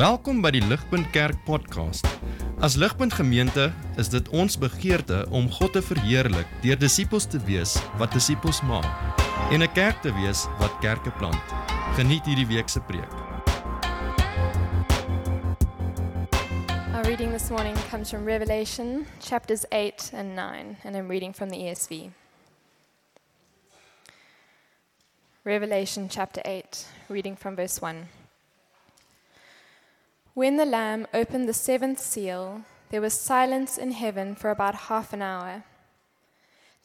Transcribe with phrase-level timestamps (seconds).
[0.00, 2.06] Welkom by die Ligpunt Kerk podcast.
[2.64, 3.66] As Ligpunt Gemeente
[4.00, 8.88] is dit ons begeerte om God te verheerlik deur disippels te wees wat disippels maak
[9.52, 11.44] en 'n kerk te wees wat kerke plant.
[12.00, 13.12] Geniet hierdie week se preek.
[16.96, 21.50] Our reading this morning comes from Revelation chapters 8 and 9, and I'm reading from
[21.50, 22.08] the ESV.
[25.44, 28.19] Revelation chapter 8, reading from verse 1.
[30.34, 35.12] When the Lamb opened the seventh seal, there was silence in heaven for about half
[35.12, 35.64] an hour.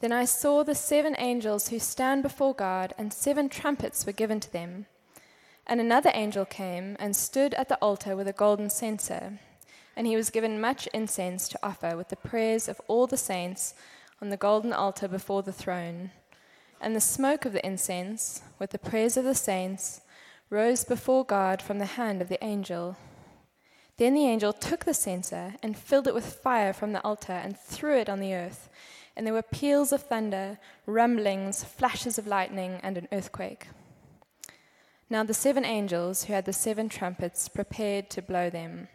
[0.00, 4.40] Then I saw the seven angels who stand before God, and seven trumpets were given
[4.40, 4.86] to them.
[5.64, 9.38] And another angel came and stood at the altar with a golden censer,
[9.96, 13.74] and he was given much incense to offer with the prayers of all the saints
[14.20, 16.10] on the golden altar before the throne.
[16.80, 20.00] And the smoke of the incense, with the prayers of the saints,
[20.50, 22.96] rose before God from the hand of the angel.
[23.98, 27.58] Then the angel took the censer and filled it with fire from the altar and
[27.58, 28.68] threw it on the earth.
[29.16, 33.68] And there were peals of thunder, rumblings, flashes of lightning, and an earthquake.
[35.08, 38.88] Now the seven angels who had the seven trumpets prepared to blow them.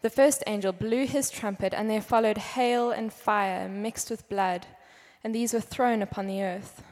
[0.00, 4.66] The first angel blew his trumpet, and there followed hail and fire mixed with blood,
[5.22, 6.82] and these were thrown upon the earth.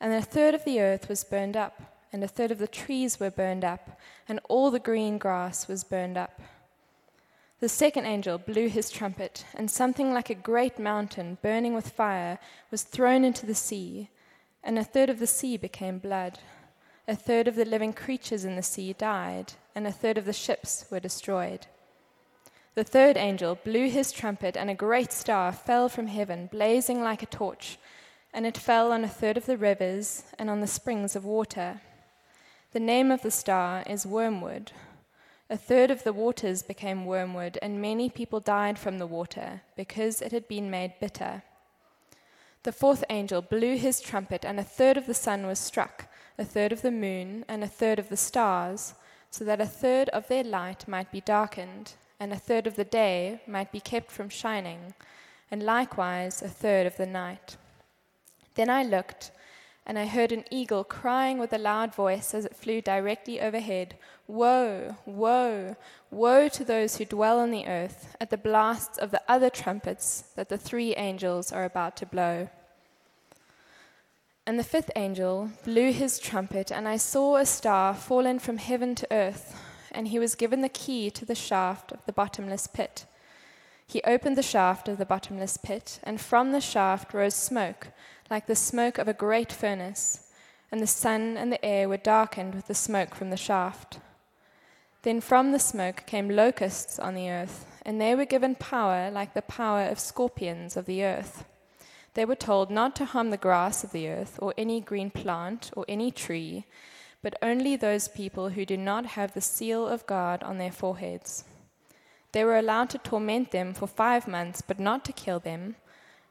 [0.00, 1.80] And a third of the earth was burned up,
[2.12, 5.84] and a third of the trees were burned up, and all the green grass was
[5.84, 6.40] burned up.
[7.64, 12.38] The second angel blew his trumpet, and something like a great mountain burning with fire
[12.70, 14.10] was thrown into the sea,
[14.62, 16.40] and a third of the sea became blood.
[17.08, 20.34] A third of the living creatures in the sea died, and a third of the
[20.34, 21.66] ships were destroyed.
[22.74, 27.22] The third angel blew his trumpet, and a great star fell from heaven, blazing like
[27.22, 27.78] a torch,
[28.34, 31.80] and it fell on a third of the rivers and on the springs of water.
[32.72, 34.72] The name of the star is Wormwood.
[35.50, 40.22] A third of the waters became wormwood, and many people died from the water because
[40.22, 41.42] it had been made bitter.
[42.62, 46.06] The fourth angel blew his trumpet, and a third of the sun was struck,
[46.38, 48.94] a third of the moon, and a third of the stars,
[49.30, 52.84] so that a third of their light might be darkened, and a third of the
[52.84, 54.94] day might be kept from shining,
[55.50, 57.58] and likewise a third of the night.
[58.54, 59.30] Then I looked,
[59.86, 63.96] and I heard an eagle crying with a loud voice as it flew directly overhead
[64.26, 65.76] Woe, woe,
[66.10, 70.24] woe to those who dwell on the earth at the blasts of the other trumpets
[70.34, 72.48] that the three angels are about to blow.
[74.46, 78.94] And the fifth angel blew his trumpet, and I saw a star fallen from heaven
[78.94, 79.60] to earth,
[79.92, 83.04] and he was given the key to the shaft of the bottomless pit.
[83.86, 87.88] He opened the shaft of the bottomless pit, and from the shaft rose smoke
[88.30, 90.30] like the smoke of a great furnace,
[90.72, 93.98] and the sun and the air were darkened with the smoke from the shaft.
[95.02, 99.34] Then from the smoke came locusts on the earth, and they were given power like
[99.34, 101.44] the power of scorpions of the earth.
[102.14, 105.70] They were told not to harm the grass of the earth, or any green plant,
[105.76, 106.64] or any tree,
[107.22, 111.44] but only those people who do not have the seal of God on their foreheads.
[112.32, 115.76] They were allowed to torment them for five months, but not to kill them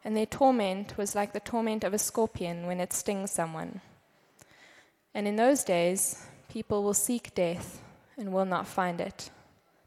[0.03, 3.81] and their torment was like the torment of a scorpion when it stings someone.
[5.13, 7.81] And in those days, people will seek death
[8.17, 9.29] and will not find it.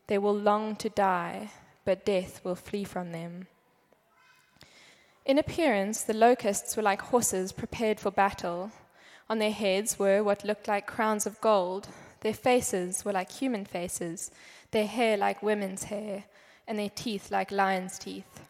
[0.06, 1.50] They will long to die,
[1.84, 3.48] but death will flee from them.
[5.24, 8.70] In appearance, the locusts were like horses prepared for battle.
[9.28, 11.88] On their heads were what looked like crowns of gold.
[12.20, 14.30] Their faces were like human faces,
[14.70, 16.24] their hair like women's hair,
[16.68, 18.45] and their teeth like lions' teeth.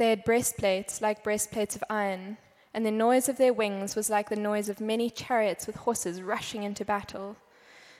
[0.00, 2.38] They had breastplates like breastplates of iron,
[2.72, 6.22] and the noise of their wings was like the noise of many chariots with horses
[6.22, 7.36] rushing into battle.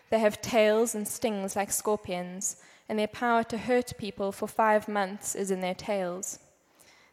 [0.08, 2.56] They have tails and stings like scorpions,
[2.88, 6.38] and their power to hurt people for five months is in their tails.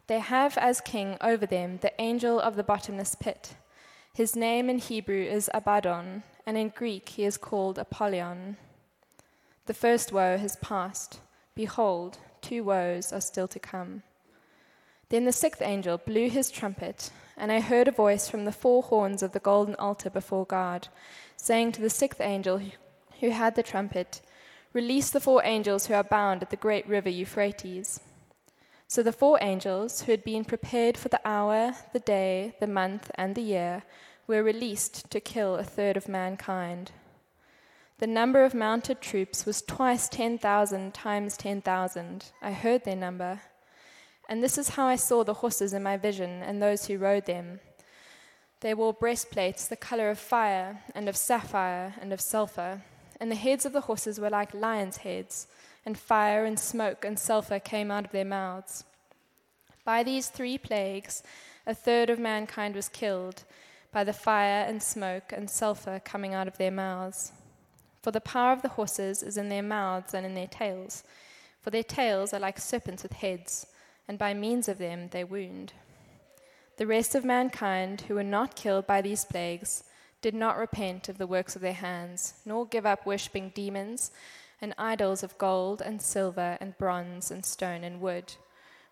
[0.06, 3.56] They have as king over them the angel of the bottomless pit.
[4.14, 8.56] His name in Hebrew is Abaddon, and in Greek he is called Apollyon.
[9.66, 11.20] The first woe has passed.
[11.54, 14.02] Behold, two woes are still to come.
[15.10, 18.82] Then the sixth angel blew his trumpet, and I heard a voice from the four
[18.82, 20.88] horns of the golden altar before God,
[21.36, 22.60] saying to the sixth angel
[23.20, 24.20] who had the trumpet,
[24.74, 28.00] Release the four angels who are bound at the great river Euphrates.
[28.86, 33.10] So the four angels, who had been prepared for the hour, the day, the month,
[33.14, 33.82] and the year,
[34.26, 36.92] were released to kill a third of mankind.
[37.98, 42.26] The number of mounted troops was twice 10,000 times 10,000.
[42.42, 43.40] I heard their number.
[44.28, 47.26] And this is how I saw the horses in my vision and those who rode
[47.26, 47.60] them.
[48.60, 52.82] They wore breastplates the color of fire and of sapphire and of sulfur,
[53.20, 55.46] and the heads of the horses were like lions' heads,
[55.86, 58.84] and fire and smoke and sulfur came out of their mouths.
[59.84, 61.22] By these three plagues,
[61.66, 63.44] a third of mankind was killed
[63.92, 67.32] by the fire and smoke and sulfur coming out of their mouths.
[68.02, 71.04] For the power of the horses is in their mouths and in their tails,
[71.60, 73.66] for their tails are like serpents with heads,
[74.08, 75.74] and by means of them they wound.
[76.78, 79.84] The rest of mankind who were not killed by these plagues
[80.22, 84.10] did not repent of the works of their hands, nor give up worshipping demons
[84.60, 88.34] and idols of gold and silver and bronze and stone and wood,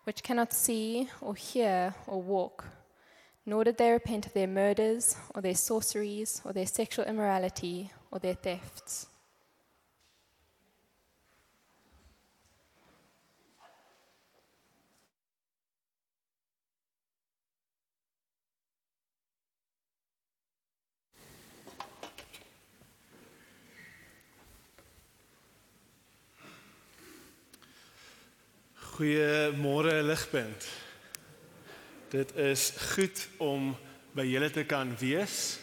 [0.03, 2.65] which cannot see or hear or walk.
[3.45, 8.19] Nor did they repent of their murders or their sorceries or their sexual immorality or
[8.19, 9.07] their thefts.
[28.97, 30.67] Goeiemôre ligpunt.
[32.09, 33.67] Dit is goed om
[34.17, 35.59] by julle te kan wees.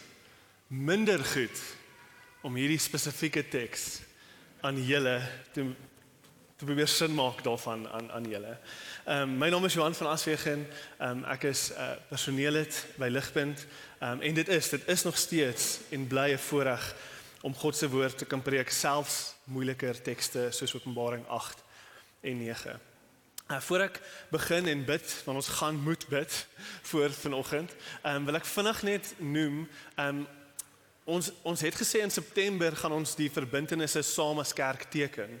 [0.71, 1.63] Minder goed
[2.47, 4.05] om hierdie spesifieke teks
[4.63, 5.17] aan julle
[5.51, 5.67] te
[6.55, 8.55] te probeer sin maak daarvan aan aan julle.
[9.03, 10.63] Ehm um, my naam is Johan van Aswegen.
[10.95, 13.67] Ehm um, ek is 'n uh, personeellid by Ligpunt.
[13.99, 16.95] Ehm um, en dit is dit is nog steeds en bly 'n voorreg
[17.41, 21.63] om God se woord te kan preek selfs moeiliker tekste soos Openbaring 8
[22.21, 22.94] en 9.
[23.51, 23.99] Uh, voor ek
[24.33, 26.47] begin en bid, want ons gaan moet bid
[26.81, 27.75] voor vanoggend.
[28.01, 29.59] Um, wil ek vinnig net noem,
[30.01, 30.23] um,
[31.05, 35.37] ons ons het gesê in September gaan ons die verbintenisse saam as kerk teken.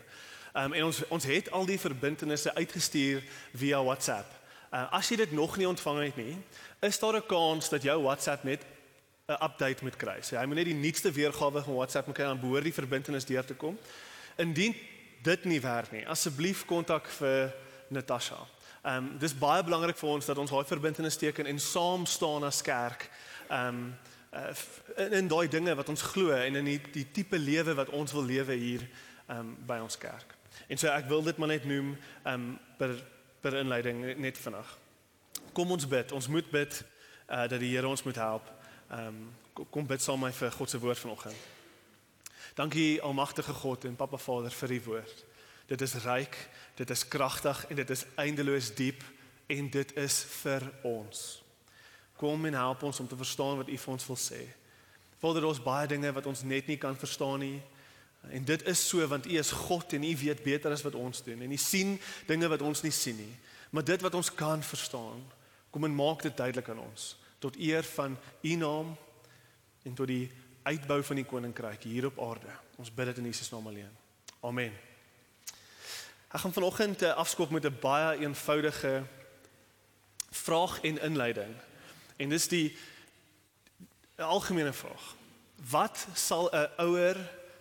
[0.53, 3.25] Um, en ons ons het al die verbintenisse uitgestuur
[3.57, 4.29] via WhatsApp.
[4.69, 6.37] Uh, as jy dit nog nie ontvang het nie,
[6.85, 8.61] is daar 'n kans dat jou WhatsApp net
[9.25, 10.21] 'n update moet kry.
[10.21, 13.25] So jy moet net die nuutste weergawe van WhatsApp moet kry om behoort die verbintenis
[13.25, 13.79] deur te kom.
[14.37, 14.75] Indien
[15.23, 18.37] dit nie werk nie, asseblief kontak vir Natasha.
[18.85, 22.43] Ehm um, dis baie belangrik vir ons dat ons daai verbintenis teken en saam staan
[22.43, 23.09] as kerk.
[23.49, 23.97] Ehm um,
[24.33, 24.53] uh,
[24.97, 28.13] in, in daai dinge wat ons glo en in die die tipe lewe wat ons
[28.13, 28.85] wil lewe hier
[29.27, 30.35] ehm um, by ons kerk.
[30.67, 32.95] En so ek wil dit maar net noem ehm um, per
[33.41, 34.77] per inleiding net vinnig.
[35.53, 36.11] Kom ons bid.
[36.11, 36.83] Ons moet bid
[37.29, 38.49] uh, dat die Here ons moet help.
[38.89, 41.35] Ehm um, kom bid saam met my vir God se woord vanoggend.
[42.55, 45.25] Dankie almagtige God en Papa Vader vir u woord.
[45.65, 46.35] Dit is ryk,
[46.75, 49.03] dit is kragtig en dit is eindeloos diep
[49.47, 51.23] en dit is vir ons.
[52.19, 54.41] Kom en help ons om te verstaan wat U vir ons wil sê.
[55.19, 57.59] Vader, ons baie dinge wat ons net nie kan verstaan nie.
[58.31, 61.23] En dit is so want U is God en U weet beter as wat ons
[61.25, 63.35] doen en U sien dinge wat ons nie sien nie.
[63.69, 65.21] Maar dit wat ons kan verstaan,
[65.71, 67.13] kom en maak dit duidelik aan ons
[67.45, 68.95] tot eer van U naam
[69.83, 70.31] en tot die
[70.65, 72.57] uitbou van die koninkryk hier op aarde.
[72.81, 73.93] Ons bid dit in Jesus naam alleen.
[74.41, 74.94] Amen.
[76.27, 79.03] Ek gaan vanoggend uh, afskop met 'n baie eenvoudige
[80.29, 81.55] vraag en inleiding.
[82.15, 82.77] En dis die
[84.15, 85.15] algemene vraag.
[85.69, 87.17] Wat sal 'n ouer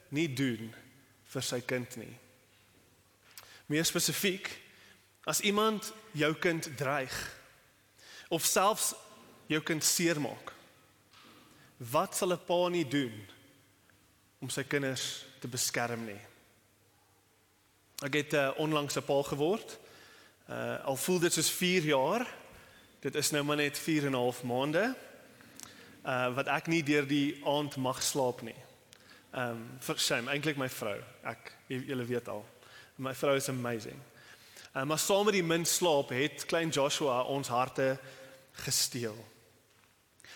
[0.09, 0.75] nie doen
[1.25, 2.19] vir sy kind nie?
[3.67, 4.61] Meer spesifiek,
[5.25, 7.41] as iemand jou kind dreig
[8.29, 8.95] of selfs
[9.47, 10.53] jou kind seermaak,
[11.77, 13.27] wat sal 'n pa nie doen
[14.39, 16.34] om sy kinders te beskerm nie?
[18.05, 19.79] Ek het uh, onlangs 'n pa geword.
[20.51, 22.27] Uh al voel dit soos 4 jaar.
[23.01, 24.95] Dit is nou maar net 4 en 'n half maande.
[26.05, 28.61] Uh wat ek nie deur die aand mag slaap nie.
[29.33, 31.01] Ehm um, vir shame, eintlik my vrou.
[31.23, 32.45] Ek julle weet al.
[32.97, 33.97] My vrou is amazing.
[34.77, 37.99] Uh, maar saam met die min slaap het klein Joshua ons harte
[38.53, 39.17] gesteel.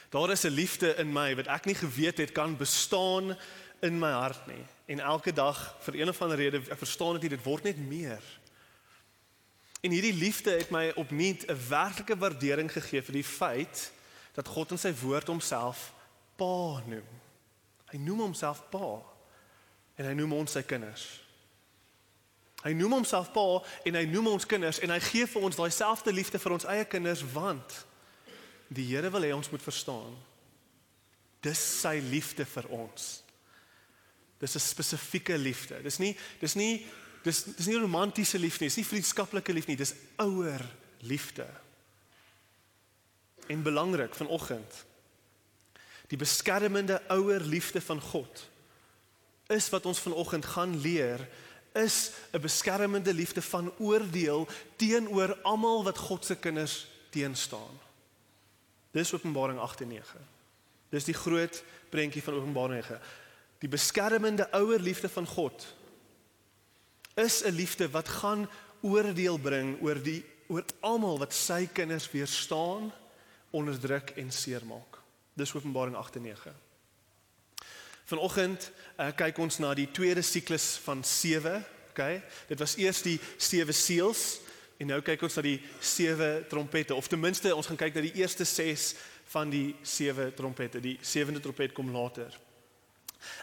[0.09, 3.37] Daar is 'n liefde in my wat ek nie geweet het kan bestaan
[3.81, 4.65] in my hart nie.
[4.89, 8.25] En elke dag vir een of ander rede, ek verstaan dit dit word net meer.
[9.85, 13.93] En hierdie liefde het my opnuut 'n werklike waardering gegee vir die feit
[14.33, 15.93] dat God in sy woord homself
[16.37, 17.07] Pa noem.
[17.91, 19.03] Hy noem homself Pa.
[19.97, 21.21] En hy noem ons sy kinders.
[22.63, 25.71] Hy noem homself Pa en hy noem ons kinders en hy gee vir ons daai
[25.71, 27.87] selfde liefde vir ons eie kinders want
[28.69, 30.17] die Here wil hê ons moet verstaan.
[31.41, 33.28] Dis sy liefde vir ons.
[34.39, 35.83] Dis 'n spesifieke liefde.
[35.83, 36.87] Dis nie dis nie
[37.23, 40.63] dis dis nie romantiese liefde nie, dis nie vriendskaplike liefde nie, dis ouer
[41.01, 41.47] liefde.
[43.49, 44.85] En belangrik vanoggend.
[46.09, 48.49] Die beskermende ouer liefde van God
[49.47, 51.29] is wat ons vanoggend gaan leer
[51.73, 57.81] is 'n beskermende liefde van oordeel teenoor almal wat God se kinders teenstaan.
[58.91, 60.27] Dis Openbaring 8 en 9.
[60.89, 63.01] Dis die groot prentjie van Openbaring 9
[63.59, 65.67] die beskermende ouer liefde van God
[67.19, 68.49] is 'n liefde wat gaan
[68.81, 72.93] oordeel bring oor die oor almal wat sy kinders weerstaan,
[73.51, 74.99] onderdruk en seermaak.
[75.37, 76.55] Dis Openbaring 8 en 9.
[78.09, 81.61] Vanoggend uh, kyk ons na die tweede siklus van 7,
[81.91, 82.23] okay?
[82.49, 84.41] Dit was eers die sewe seels
[84.81, 88.07] en nou kyk ons na die sewe trompette of ten minste ons gaan kyk na
[88.07, 88.95] die eerste 6
[89.35, 90.81] van die sewe trompette.
[90.81, 92.33] Die sewende trompet kom later.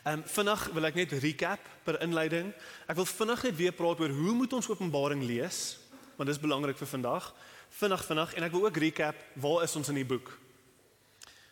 [0.04, 2.54] Ehm um, vinnig wil ek net recap per inleiding.
[2.88, 5.78] Ek wil vinnig net weer praat oor hoe moet ons Openbaring lees?
[6.16, 7.34] Want dis belangrik vir vandag.
[7.70, 10.32] Vinnig vinnig en ek wil ook recap waar is ons in die boek?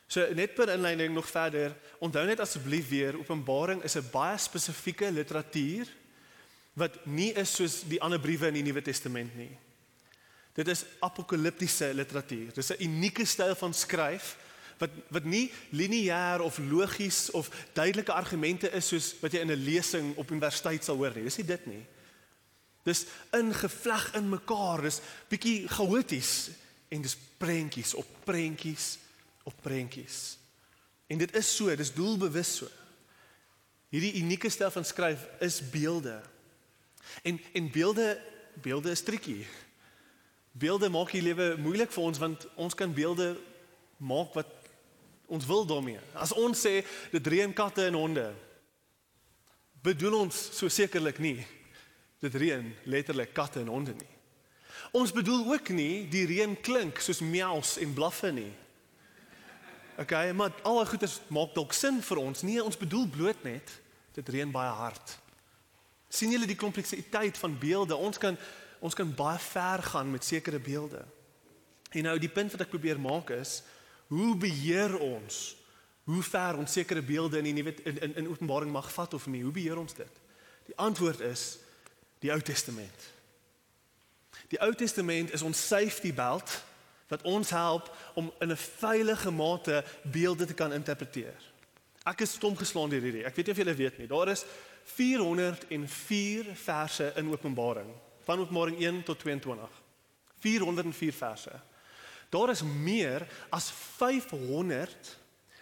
[0.07, 1.75] So net per inleiding nog verder.
[1.99, 5.87] Onthou net asseblief weer Openbaring is 'n baie spesifieke literatuur
[6.73, 9.51] wat nie is soos die ander briewe in die Nuwe Testament nie.
[10.53, 12.53] Dit is apokaliptiese literatuur.
[12.53, 14.37] Dis 'n unieke styl van skryf
[14.77, 19.63] wat wat nie lineêr of logies of duidelike argumente is soos wat jy in 'n
[19.63, 21.23] lesing op universiteit sal hoor nie.
[21.23, 21.85] Dis nie dit nie.
[22.83, 24.81] Dis ingevleg in mekaar.
[24.81, 26.49] Dis bietjie chaoties
[26.89, 28.97] en dis prentjies op prentjies
[29.43, 30.37] op prentjies.
[31.07, 32.67] En dit is so, dis doelbewus so.
[33.89, 36.21] Hierdie unieke styl van skryf is beelde.
[37.21, 38.21] En en beelde
[38.61, 39.45] beelde is triekie.
[40.51, 43.33] Beelde maak die lewe moeilik vir ons want ons kan beelde
[43.97, 44.62] maak wat
[45.33, 46.01] ons wil daarmee.
[46.13, 48.27] As ons sê dit reën katte en honde,
[49.83, 51.39] bedoel ons so sekerlik nie
[52.23, 54.11] dit reën letterlik katte en honde nie.
[54.95, 58.51] Ons bedoel ook nie die reën klink soos miaus en blaffe nie.
[59.99, 62.45] Okay, maar al die goeders maak dalk sin vir ons.
[62.45, 63.73] Nee, ons bedoel bloot net
[64.15, 65.19] dit reën baie hard.
[66.13, 67.95] sien julle die kompleksiteit van beelde?
[67.97, 68.37] Ons kan
[68.83, 71.05] ons kan baie ver gaan met sekere beelde.
[71.89, 73.61] En nou die punt wat ek probeer maak is,
[74.13, 75.55] hoe beheer ons
[76.03, 79.27] hoe ver ons sekere beelde in die nuwe in, in in Openbaring mag vat of
[79.31, 79.43] nie?
[79.43, 80.19] Hoe beheer ons dit?
[80.67, 81.45] Die antwoord is
[82.19, 83.07] die Ou Testament.
[84.51, 86.57] Die Ou Testament is ons safety belt
[87.07, 87.89] wat ons help
[88.19, 91.39] om in 'n veilige mate beelde te kan interpreteer.
[92.03, 93.25] Ek is stom geslaan deur hierdie.
[93.25, 94.07] Ek weet nie of julle weet nie.
[94.07, 94.45] Daar is
[94.83, 97.93] 404 verse in Openbaring
[98.23, 99.69] van Openbaring 1 tot 22.
[100.39, 101.51] 404 verse.
[102.33, 105.17] Daar is meer as 500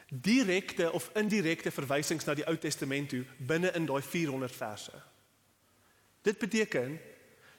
[0.07, 5.03] direkte of indirekte verwysings na die Ou Testament toe binne in daai 400 verse.
[6.23, 6.99] Dit beteken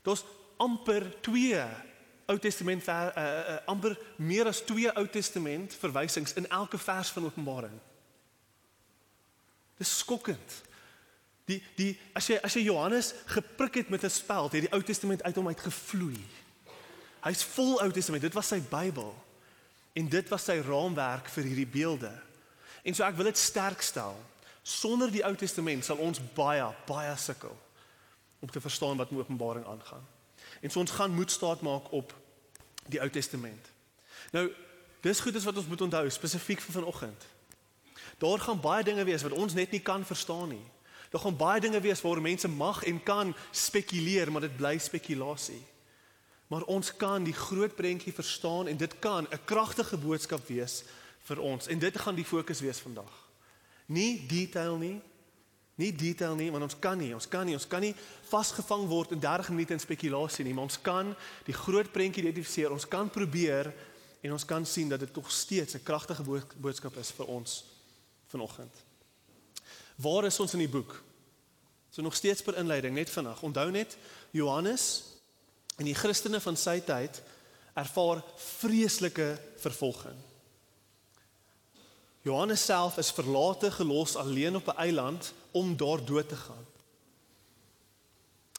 [0.03, 0.25] daar's
[0.57, 1.65] amper 2
[2.27, 7.11] Ou Testament ver, uh, uh, amper meer as 2 Ou Testament verwysings in elke vers
[7.13, 7.81] van Openbaring.
[9.77, 10.61] Dis skokkend.
[11.51, 14.83] Die die as jy as jy Johannes geprik het met 'n speld, het die Ou
[14.83, 16.21] Testament uit hom uit gevloei.
[17.23, 18.23] Hy's vol Ou Testament.
[18.23, 19.13] Dit was sy Bybel.
[19.93, 22.13] En dit was sy raamwerk vir hierdie beelde.
[22.83, 24.17] En so ek wil dit sterk stel.
[24.63, 27.55] Sonder die Ou Testament sal ons baie baie sukkel
[28.43, 30.03] om te verstaan wat in Openbaring aangaan.
[30.63, 32.15] En so ons gaan moed staat maak op
[32.91, 33.71] die Ou Testament.
[34.35, 34.49] Nou,
[35.03, 37.27] dis goed is wat ons moet onthou spesifiek vir vanoggend.
[38.19, 40.65] Daar gaan baie dinge wees wat ons net nie kan verstaan nie.
[41.11, 45.63] Daar gaan baie dinge wees waar mense mag en kan spekuleer, maar dit bly spekulasie.
[46.53, 50.85] Maar ons kan die groot prentjie verstaan en dit kan 'n kragtige boodskap wees
[51.25, 51.67] vir ons.
[51.67, 53.29] En dit gaan die fokus wees vandag.
[53.87, 55.01] Nie detail nie.
[55.75, 57.95] Nie detail nie, want ons kan nie, ons kan nie, ons kan nie
[58.29, 62.71] vasgevang word in 30 minute in spekulasie nie, maar ons kan die groot prentjie identifiseer.
[62.71, 63.73] Ons kan probeer
[64.21, 66.23] en ons kan sien dat dit tog steeds 'n kragtige
[66.57, 67.65] boodskap is vir ons
[68.27, 68.75] vanoggend.
[69.97, 71.03] Waar is ons in die boek?
[71.91, 73.43] So nog steeds per inleiding net vinnig.
[73.43, 73.97] Onthou net
[74.31, 75.12] Johannes
[75.77, 77.23] en die Christene van sy tyd
[77.79, 79.29] ervaar vreeslike
[79.63, 80.19] vervolging.
[82.23, 86.67] Johannes self is verlate gelos alleen op 'n eiland om daar dood te gaan.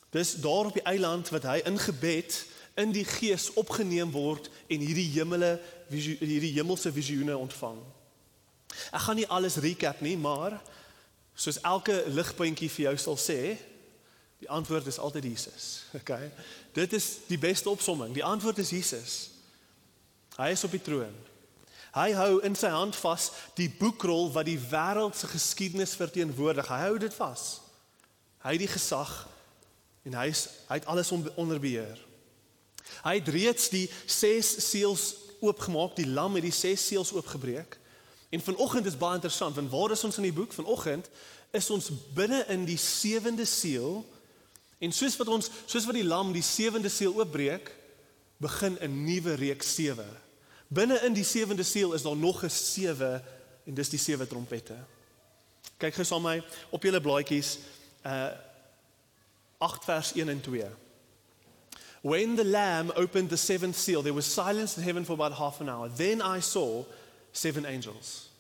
[0.10, 4.80] Dis daar op die eiland wat hy in gebed in die gees opgeneem word en
[4.80, 7.80] hierdie hemele hierdie hemelse visioene ontvang.
[8.92, 10.62] Ek gaan nie alles recap nie, maar
[11.36, 13.58] soos elke ligpuntjie vir jou sal sê,
[14.42, 15.84] die antwoord is altyd Jesus.
[16.02, 16.32] Okay?
[16.74, 18.14] Dit is die beste opsomming.
[18.14, 19.14] Die antwoord is Jesus.
[20.38, 21.14] Hy is op die troon.
[21.94, 26.70] Hy hou in sy hand vas die boekrol wat die wêreld se geskiedenis verteenwoordig.
[26.72, 27.44] Hy hou dit vas.
[28.42, 29.12] Hy het die gesag
[30.04, 32.02] en hy is hy het alles onder beheer.
[33.06, 35.06] Hy het reeds die 6 seels
[35.44, 37.78] oopgemaak, die lam het die 6 seels oopgebreek.
[38.34, 40.54] En vanoggend is baie interessant want waar is ons in die boek?
[40.54, 41.10] Vanoggend
[41.54, 44.02] is ons binne in die sewende seël.
[44.84, 47.72] En soos wat ons soos wat die lam die sewende seël oopbreek,
[48.44, 50.06] begin 'n nuwe reeks sewe.
[50.68, 53.22] Binne in die sewende seël is daar nog 'n sewe
[53.66, 54.76] en dis die sewe trompette.
[55.78, 57.58] Kyk gou saam my op julle blaadjies
[58.06, 58.32] uh
[59.58, 60.66] 8 vers 1 en 2.
[62.02, 65.62] When the lamb opened the seventh seal there was silence in heaven for about half
[65.62, 65.90] an hour.
[65.96, 66.84] Then I saw
[67.32, 68.33] seven angels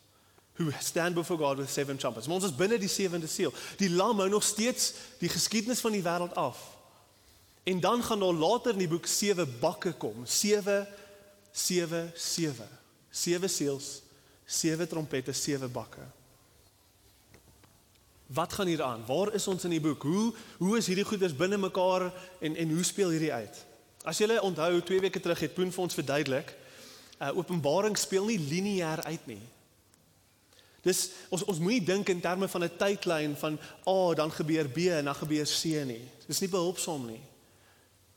[0.55, 2.27] who stand before God with seven trumpets.
[2.27, 3.53] Maar ons is binne die sewende seël.
[3.77, 6.61] Die lam hou nog steeds die geskiedenis van die wêreld af.
[7.63, 10.25] En dan gaan daar later in die boek sewe bakke kom.
[10.25, 10.87] 7
[11.51, 12.67] 7 7.
[13.13, 14.01] Sewe seels,
[14.45, 16.01] sewe trompette, sewe bakke.
[18.33, 19.03] Wat gaan hier aan?
[19.05, 20.01] Waar is ons in die boek?
[20.01, 23.65] Hoe hoe is hierdie goeders binne mekaar en en hoe speel hierdie uit?
[24.03, 26.55] As julle onthou 2 weke terug het Poen vir ons verduidelik,
[27.21, 29.41] uh Openbaring speel nie lineêr uit nie.
[30.83, 34.67] Dis ons ons moenie dink in terme van 'n tydlyn van A oh, dan gebeur
[34.67, 36.03] B en dan gebeur C nie.
[36.27, 37.21] Dis nie behulpsaam nie.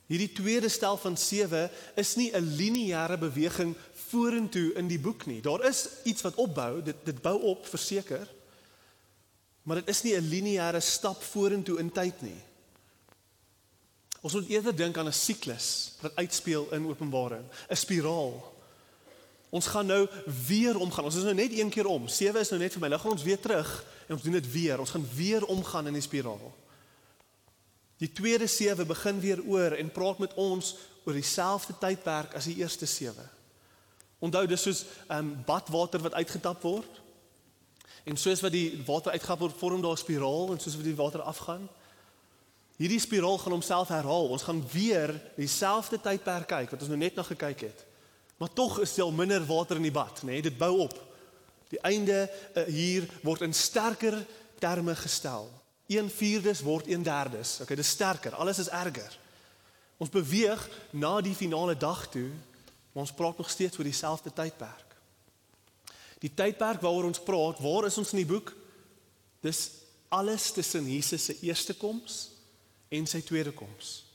[0.07, 3.75] Hierdie tweede stel van 7 is nie 'n lineêre beweging
[4.11, 5.41] vorentoe in die boek nie.
[5.41, 8.29] Daar is iets wat opbou, dit dit bou op verseker.
[9.63, 12.41] Maar dit is nie 'n lineêre stap vorentoe in tyd nie.
[14.21, 18.56] Ons moet eerder dink aan 'n siklus wat uitspeel in Openbaring, 'n spiraal.
[19.57, 20.03] Ons gaan nou
[20.47, 21.09] weer omgaan.
[21.09, 22.09] Ons is nou net een keer om.
[22.09, 22.91] 7 is nou net verby.
[22.93, 23.71] Nou gaan ons weer terug
[24.07, 24.81] en ons doen dit weer.
[24.83, 26.53] Ons gaan weer omgaan in die spiraal.
[28.03, 30.75] Die tweede 7 begin weer oor en praat met ons
[31.07, 33.17] oor dieselfde tydperk as die eerste 7.
[34.19, 37.01] Onthou dis soos 'n um, badwater wat uitgetap word.
[38.05, 40.95] En soos wat die water uitgehap word, vorm daar 'n spiraal en soos wat die
[40.95, 41.69] water afgaan,
[42.77, 44.29] hierdie spiraal gaan homself herhaal.
[44.29, 47.87] Ons gaan weer dieselfde tydperk kyk wat ons nou net na gekyk het.
[48.37, 50.37] Maar tog is daar minder water in die bad, nê?
[50.37, 50.97] Nee, dit bou op.
[51.69, 54.27] Die einde uh, hier word in sterker
[54.59, 55.51] terme gestel.
[55.87, 57.63] 1/4 word 1/3.
[57.63, 58.35] Okay, dis sterker.
[58.35, 59.19] Alles is erger.
[59.97, 62.29] Ons beweeg na die finale dag toe,
[62.93, 64.97] maar ons praat nog steeds oor dieselfde tydperk.
[66.21, 68.53] Die tydperk waaroor ons praat, waar is ons in die boek?
[69.41, 69.71] Dis
[70.09, 72.31] alles tussen Jesus se eerste koms
[72.89, 74.06] en sy tweede koms.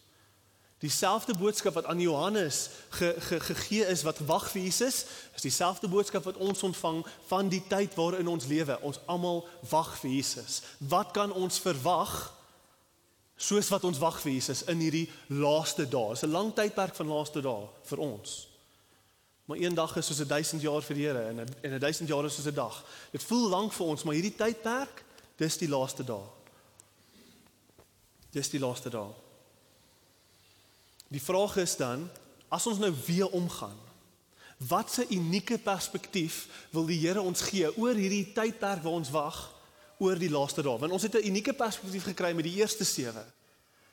[0.81, 5.87] Dieselfde boodskap wat aan Johannes ge, ge, gegee is wat wag vir Jesus, is dieselfde
[5.87, 8.79] boodskap wat ons ontvang van die tyd waarin ons lewe.
[8.81, 10.61] Ons almal wag vir Jesus.
[10.77, 12.33] Wat kan ons verwag
[13.37, 16.15] soos wat ons wag vir Jesus in hierdie laaste dae?
[16.17, 18.48] Dis 'n lang tydperk van laaste dae vir ons.
[19.46, 21.79] Maar een dag is soos 'n 1000 jaar vir die Here en 'n en 'n
[21.79, 22.85] 1000 jaar is soos 'n dag.
[23.11, 26.25] Dit voel lank vir ons, maar hierdie tydperk, dis die laaste dae.
[28.31, 29.29] Dis die laaste dae.
[31.11, 32.07] Die vraag is dan,
[32.47, 33.77] as ons nou weer omgaan,
[34.67, 39.53] wat 'n unieke perspektief wil die Here ons gee oor hierdie tydperk waar ons wag
[39.97, 40.77] oor die laaste dae?
[40.77, 43.25] Want ons het 'n unieke perspektief gekry met die eerste sewe.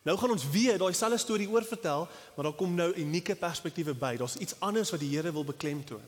[0.03, 4.17] Nou gaan ons weer daai selfde storie oorvertel, maar daar kom nou unieke perspektiewe by.
[4.17, 6.07] Daar's iets anders wat die Here wil beklemtoon.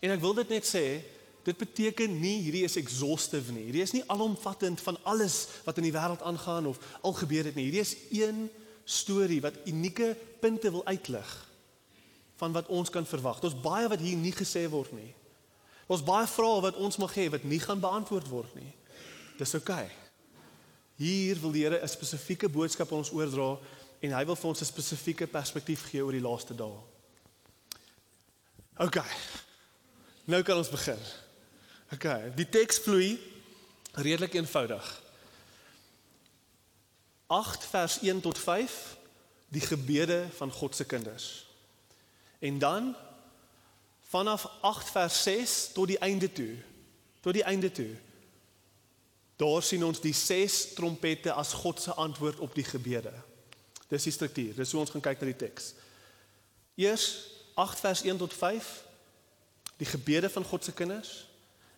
[0.00, 1.02] En ek wil dit net sê,
[1.44, 3.64] dit beteken nie hierdie is exhaustive nie.
[3.64, 7.54] Hierdie is nie alomvattend van alles wat in die wêreld aangaan of al gebeur het
[7.54, 7.64] nie.
[7.64, 8.50] Hierdie is een
[8.90, 11.30] storie wat unieke punte wil uitlig
[12.40, 13.40] van wat ons kan verwag.
[13.40, 15.12] Daar's baie wat hier nie gesê word nie.
[15.86, 18.72] Daar's baie vrae wat ons mag hê wat nie gaan beantwoord word nie.
[19.38, 19.84] Dis oukei.
[19.84, 19.98] Okay.
[21.00, 23.58] Hier wil die Here 'n spesifieke boodskap aan ons oordra
[24.00, 26.76] en hy wil vir ons 'n spesifieke perspektief gee oor die laaste dae.
[28.76, 29.00] OK.
[30.24, 30.98] Nou kan ons begin.
[31.92, 33.18] OK, die teks vloei
[33.92, 35.02] redelik eenvoudig.
[37.30, 38.96] 8 vers 1 tot 5
[39.48, 41.46] die gebede van God se kinders.
[42.38, 42.96] En dan
[44.08, 46.56] vanaf 8 vers 6 tot die einde toe.
[47.20, 47.94] Tot die einde toe.
[49.36, 53.12] Daar sien ons die ses trompette as God se antwoord op die gebede.
[53.88, 54.54] Dis die struktuur.
[54.54, 55.74] Dis hoe ons gaan kyk na die teks.
[56.74, 57.06] Eers
[57.54, 58.72] 8 vers 1 tot 5
[59.76, 61.28] die gebede van God se kinders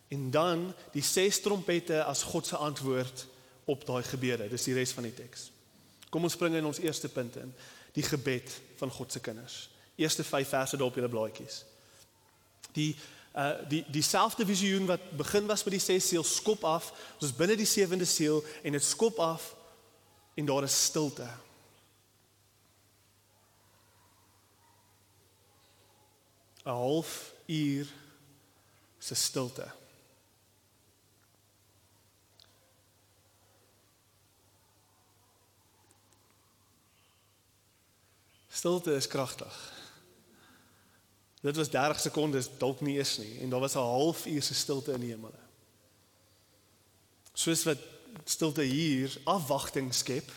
[0.08, 3.26] en dan die ses trompette as God se antwoord
[3.64, 4.48] op daai gebede.
[4.48, 5.50] Dis die res van die teks.
[6.10, 7.54] Kom ons spring in ons eerste punt in,
[7.96, 9.70] die gebed van God se kinders.
[9.96, 11.64] Eerste 5 verse daar op julle blaadjies.
[12.76, 12.92] Die
[13.32, 16.90] uh die dieselfde visioen wat begin was met die ses seël skop af.
[17.16, 19.54] Ons is binne die sewende seël en dit skop af
[20.34, 21.28] en daar is stilte.
[26.66, 27.86] A half uur
[28.98, 29.81] se stilte.
[38.52, 39.72] Stilte is kragtig.
[41.40, 44.92] Dit was 30 sekondes dalk nie eens nie en daar was 'n halfuur se stilte
[44.92, 45.34] in die hemel.
[47.32, 47.78] Soos wat
[48.24, 50.30] stilte hier afwagting skep,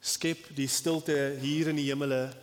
[0.00, 2.36] skep die stilte hier in die hemele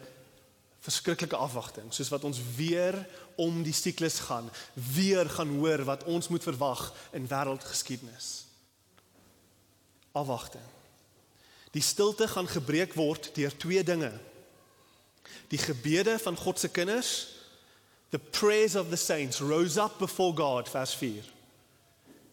[0.80, 6.28] verskriklike afwagting, soos wat ons weer om die siklus gaan, weer gaan hoor wat ons
[6.28, 8.48] moet verwag in wêreldgeskiedenis.
[10.18, 10.64] afwagting.
[11.72, 14.12] Die stilte gaan gebreek word deur twee dinge.
[15.48, 17.28] Die gebede van God se kinders,
[18.10, 21.24] the prayers of the saints rose up before God vers 4.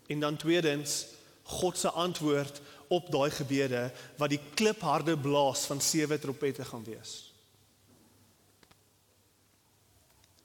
[0.06, 1.06] En dan tweedens
[1.42, 7.32] God se antwoord op daai gebede wat die klipharde blaas van sewe trompette gaan wees.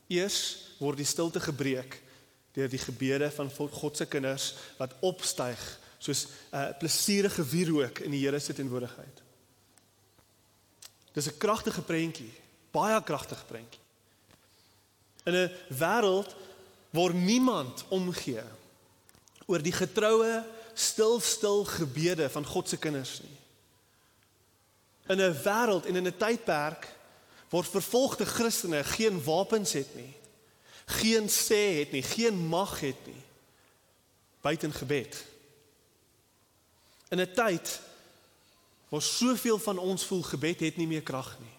[0.07, 0.39] Eers
[0.79, 2.01] word die stilte gebreek
[2.57, 5.61] deur die gebede van God se kinders wat opstyg
[5.99, 9.21] soos 'n uh, plesierige wierook in die Here se teenwoordigheid.
[11.19, 12.31] Dis 'n kragtige prentjie,
[12.71, 13.81] baie kragtige prentjie.
[15.23, 16.35] In 'n wêreld
[16.89, 18.43] waar niemand omgee
[19.45, 23.37] oor die getroue stil stil gebede van God se kinders nie.
[25.07, 26.87] In 'n wêreld en in 'n tydperk
[27.49, 30.13] waar vervolgde Christene geen wapens het nie,
[30.85, 33.23] geen sê het nie, geen mag het nie
[34.41, 35.25] buiten gebed.
[37.09, 37.81] In 'n tyd
[38.89, 41.55] waar soveel van ons voel gebed het nie meer krag nie.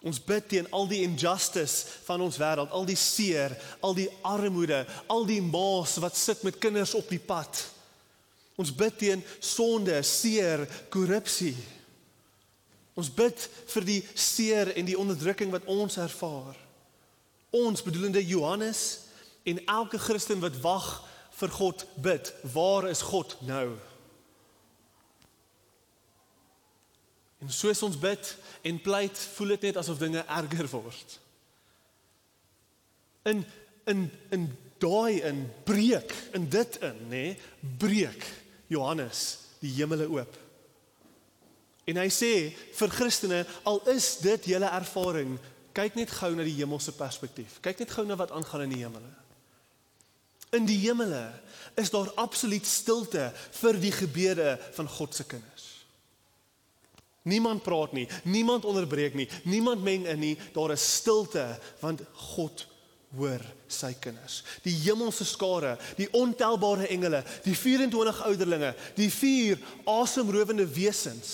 [0.00, 3.52] Ons bid teen al die injustice van ons wêreld, al die seer,
[3.84, 7.66] al die armoede, al die maas wat sit met kinders op die pad.
[8.56, 11.56] Ons bid teen sonde, seer, korrupsie.
[12.96, 16.56] Ons bid vir die seer en die onderdrukking wat ons ervaar.
[17.52, 18.82] Ons bedoelende Johannes
[19.44, 20.88] en elke Christen wat wag
[21.40, 23.76] vir God bid, waar is God nou?
[27.40, 28.32] En soos ons bid
[28.68, 31.16] en pleit, voel dit net asof dinge erger word.
[33.28, 33.44] In
[33.88, 34.44] in in
[34.80, 37.38] daai in breek in dit in, nê, nee,
[37.80, 38.24] breek
[38.68, 39.22] Johannes
[39.60, 40.36] die hemele oop.
[41.90, 42.32] En hy sê
[42.76, 45.34] vir Christene, al is dit julle ervaring,
[45.76, 47.58] kyk net gou na die hemelse perspektief.
[47.64, 49.10] Kyk net gou na wat aangaan in die hemele.
[50.56, 51.24] In die hemele
[51.78, 53.28] is daar absoluut stilte
[53.60, 55.59] vir die gebede van God se kinders.
[57.28, 61.44] Niemand praat nie, niemand onderbreek nie, niemand meng in nie, daar is stilte
[61.82, 62.00] want
[62.34, 62.64] God
[63.16, 64.40] hoor sy kinders.
[64.64, 71.32] Die hemelse skare, die ontelbare engele, die 24 ouderlinge, die vier asemrowende wesens,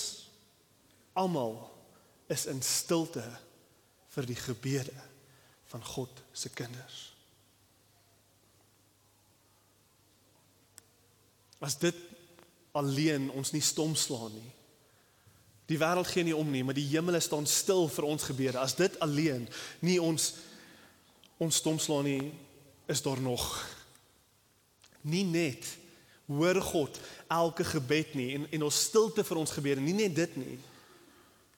[1.16, 1.58] almal
[2.32, 3.24] is in stilte
[4.16, 4.96] vir die gebede
[5.70, 7.04] van God se kinders.
[11.60, 11.96] As dit
[12.76, 14.55] alleen ons nie stom slaan nie.
[15.66, 18.58] Die wêreld gee nie om nie, maar die hemele staan stil vir ons gebede.
[18.58, 19.48] As dit alleen
[19.82, 20.34] nie ons
[21.42, 22.30] ons stom slaan nie,
[22.88, 23.44] is daar nog
[25.04, 25.66] nie net
[26.26, 26.96] hoor God
[27.28, 30.56] elke gebed nie en en ons stilte vir ons gebede, nie net dit nie.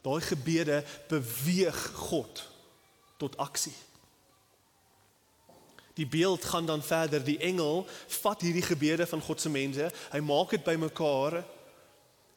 [0.03, 2.42] Daai gebede beweeg God
[3.18, 3.75] tot aksie.
[5.99, 7.25] Die beeld gaan dan verder.
[7.25, 7.83] Die engel
[8.21, 11.40] vat hierdie gebede van God se mense, hy maak dit bymekaar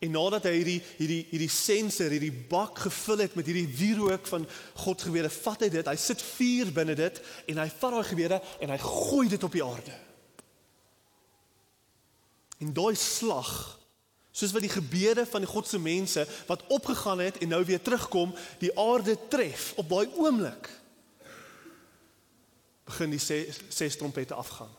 [0.01, 4.47] en nadat hy hierdie hierdie hierdie sensor, hierdie bak gevul het met hierdie wierook van
[4.83, 7.21] God gebede, vat hy dit, hy sit vuur binne dit
[7.53, 9.99] en hy vat daai gebede en hy gooi dit op die aarde.
[12.61, 13.53] En daai slag
[14.31, 18.33] soos wat die gebede van God se mense wat opgegaan het en nou weer terugkom,
[18.63, 20.69] die aarde tref op daai oomblik
[22.91, 24.71] begin die ses, ses trompette afgaan.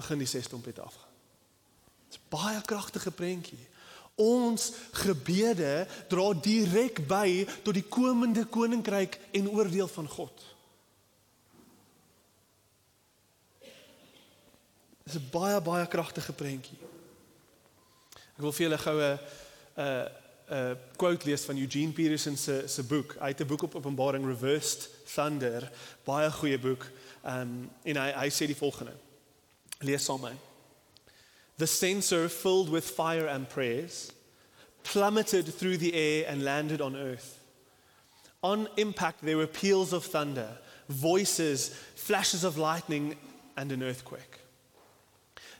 [0.00, 1.10] Begin die ses trompette afgaan.
[2.08, 3.60] Dit is baie kragtige prentjie.
[4.14, 10.46] Ons gebede dra direk by tot die komende koninkryk en oordeel van God.
[15.04, 16.78] Dit is 'n baie baie kragtige prentjie.
[18.36, 19.18] Ek wil vir julle goue
[19.76, 20.08] 'n
[20.50, 23.16] 'n quote lees van Eugene Peterson se se boek.
[23.20, 25.70] Hy het 'n boek op Openbaring Reversed Thunder,
[26.04, 26.90] baie goeie boek.
[27.24, 28.92] Um en hy hy sê die volgende.
[29.78, 30.49] Lees saam met my.
[31.60, 34.12] The censer filled with fire and prayers
[34.82, 37.38] plummeted through the air and landed on earth.
[38.42, 40.56] On impact there were peals of thunder,
[40.88, 43.14] voices, flashes of lightning
[43.58, 44.38] and an earthquake.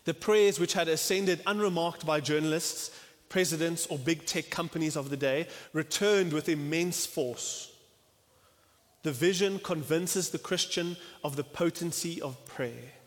[0.05, 5.19] The prayers which had ascended unremarked by journalists presidents or big tech companies of the
[5.19, 7.75] day returned with immense force.
[9.03, 13.00] The vision convinces the Christian of the potency of prayer.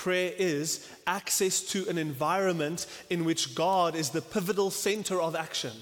[0.00, 5.76] Prayer is access to an environment in which God is the pivotal center of action.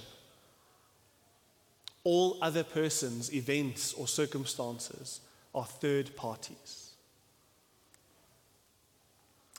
[2.03, 5.21] All other persons, events, or circumstances
[5.55, 6.95] are third parties.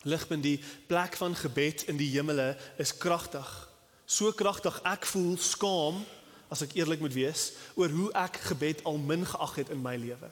[0.03, 3.69] Ligpunt die plek van gebed in die hemele is kragtig
[4.09, 6.01] so kragtig ek voel skaam
[6.49, 9.93] as ek eerlik moet wees oor hoe ek gebed al min geag het in my
[10.01, 10.31] lewe.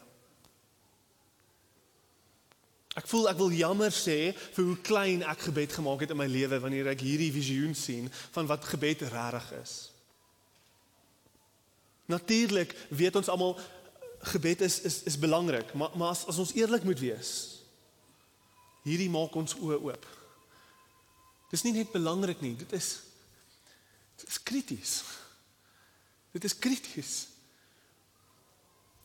[2.98, 6.26] Ek voel ek wil jammer sê vir hoe klein ek gebed gemaak het in my
[6.30, 9.76] lewe wanneer ek hierdie visioen sien van wat gebed regtig is.
[12.10, 13.54] Natuurlik weet ons almal
[14.34, 17.32] gebed is is is belangrik, maar maar as, as ons eerlik moet wees,
[18.88, 20.08] hierdie maak ons oë oop.
[21.52, 22.90] Dis nie net belangrik nie, dit is
[24.18, 24.94] dit is krities.
[26.34, 27.28] Dit is krities.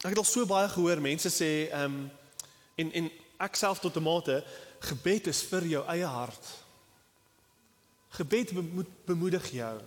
[0.01, 2.01] Ek het al so baie gehoor mense sê ehm um,
[2.81, 3.11] en en
[3.43, 4.45] ek self tot 'n mate
[4.79, 6.47] gebed is vir jou eie hart.
[8.09, 9.81] Gebed moet bemoedig jou.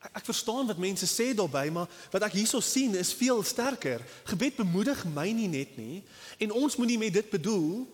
[0.00, 4.02] Ek, ek verstaan wat mense sê daarbey, maar wat ek hierso sien is veel sterker.
[4.24, 6.04] Gebed bemoedig my nie net nie
[6.38, 7.86] en ons moet nie met dit bedoel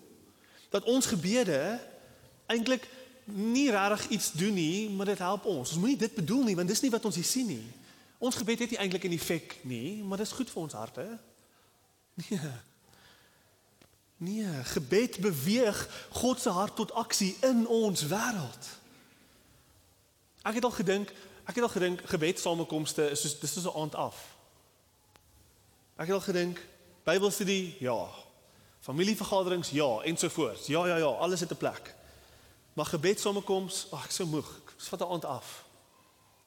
[0.70, 1.80] dat ons gebede
[2.46, 2.88] eintlik
[3.24, 5.70] nie regtig iets doen nie, maar dit help ons.
[5.70, 7.64] Ons moenie dit bedoel nie want dis nie wat ons hier sien nie.
[8.18, 11.18] Ons gebed het nie eintlik 'n effek nie, maar dit is goed vir ons harte.
[12.14, 12.40] Nee.
[14.22, 18.66] Nee, gebed beweeg God se hart tot aksie in ons wêreld.
[20.42, 21.10] Ek het al gedink,
[21.44, 24.36] ek het al gedink gebed samekomste is soos dis is 'n aand af.
[25.96, 26.62] Ek het al gedink
[27.02, 28.08] Bybelstudie, ja.
[28.80, 30.66] Familievergaderings, ja, ensovoorts.
[30.66, 31.94] Ja, ja, ja, alles het 'n plek.
[32.72, 34.60] Maar gebed samekoms, ag, ek is so moeg.
[34.76, 35.64] Dis vat 'n aand af.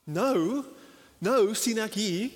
[0.03, 0.63] Nou,
[1.17, 2.31] nou sien ek hier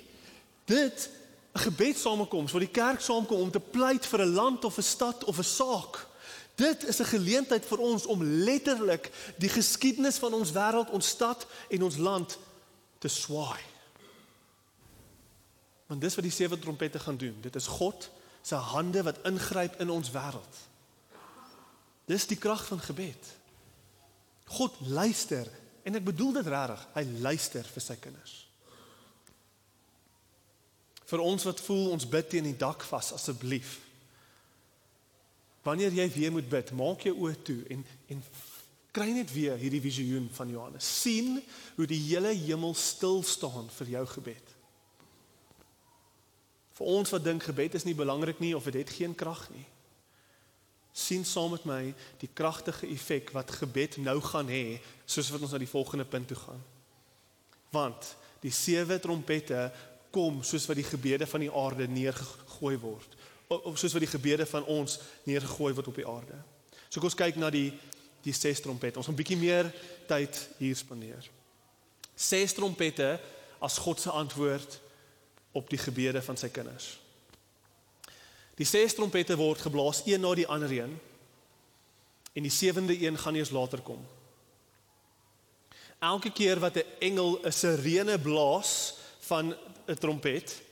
[0.64, 1.10] dit
[1.52, 5.24] 'n gebedssamekoms waar die kerk saamkom om te pleit vir 'n land of 'n stad
[5.24, 6.06] of 'n saak.
[6.54, 11.46] Dit is 'n geleentheid vir ons om letterlik die geskiedenis van ons wêreld, ons stad
[11.68, 12.38] en ons land
[12.98, 13.60] te swaai.
[15.86, 17.40] Want dis wat die sewe trompette gaan doen.
[17.40, 18.10] Dit is God
[18.42, 20.56] se hande wat ingryp in ons wêreld.
[22.04, 23.26] Dis die krag van gebed.
[24.44, 25.46] God luister
[25.82, 26.86] en ek bedoel dit regtig.
[26.94, 28.49] Hy luister vir sy kinders.
[31.10, 33.78] Vir ons wat voel ons bid teen die dak vas asseblief.
[35.66, 37.82] Wanneer jy weer moet bid, maak jou oë toe en
[38.14, 38.22] en
[38.94, 40.86] kry net weer hierdie visioen van Johannes.
[41.02, 41.42] sien
[41.76, 44.56] hoe die hele hemel stil staan vir jou gebed.
[46.78, 49.66] Vir ons wat dink gebed is nie belangrik nie of dit het geen krag nie.
[50.92, 55.52] sien saam met my die kragtige effek wat gebed nou gaan hê soos wat ons
[55.54, 56.62] na die volgende punt toe gaan.
[57.70, 59.70] Want die sewe trompette
[60.10, 63.16] kom soos wat die gebede van die aarde neergegooi word
[63.50, 66.36] of soos wat die gebede van ons neergegooi word op die aarde.
[66.86, 67.72] So kom ons kyk na die
[68.22, 68.98] die ses trompette.
[69.00, 69.72] Ons gaan 'n bietjie meer
[70.06, 71.24] tyd hier spandeer.
[72.14, 73.18] Ses trompette
[73.58, 74.80] as God se antwoord
[75.52, 76.98] op die gebede van sy kinders.
[78.54, 81.00] Die ses trompette word geblaas een na die ander een.
[82.32, 84.06] En die sewende een gaan eers later kom.
[85.98, 88.99] Elke keer wat 'n engel 'n sirene blaas
[89.30, 89.54] van
[89.86, 90.62] 'n trompet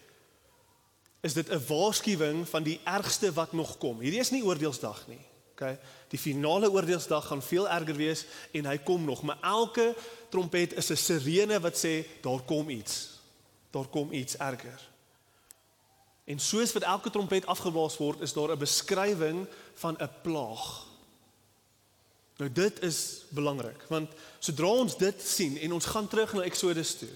[1.20, 4.00] is dit 'n waarskuwing van die ergste wat nog kom.
[4.00, 5.24] Hierdie is nie oordeelsdag nie.
[5.52, 5.78] Okay?
[6.08, 9.94] Die finale oordeelsdag gaan veel erger wees en hy kom nog, maar elke
[10.30, 13.18] trompet is 'n sirene wat sê daar kom iets.
[13.70, 14.80] Daar kom iets erger.
[16.24, 20.86] En soos wat elke trompet afgeblaas word, is daar 'n beskrywing van 'n plaag.
[22.36, 26.94] Nou dit is belangrik, want sodra ons dit sien en ons gaan terug na Eksodus
[26.94, 27.08] toe,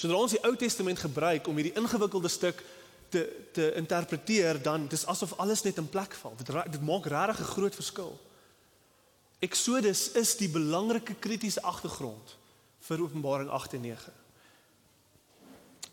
[0.00, 2.62] Sodra ons die Ou Testament gebruik om hierdie ingewikkelde stuk
[3.12, 6.36] te te interpreteer, dan dis asof alles net in plek val.
[6.38, 8.18] Dit dit maak regtig 'n groot verskil.
[9.40, 12.36] Exodus is die belangrike kritiese agtergrond
[12.80, 14.12] vir Openbaring 8 en 9.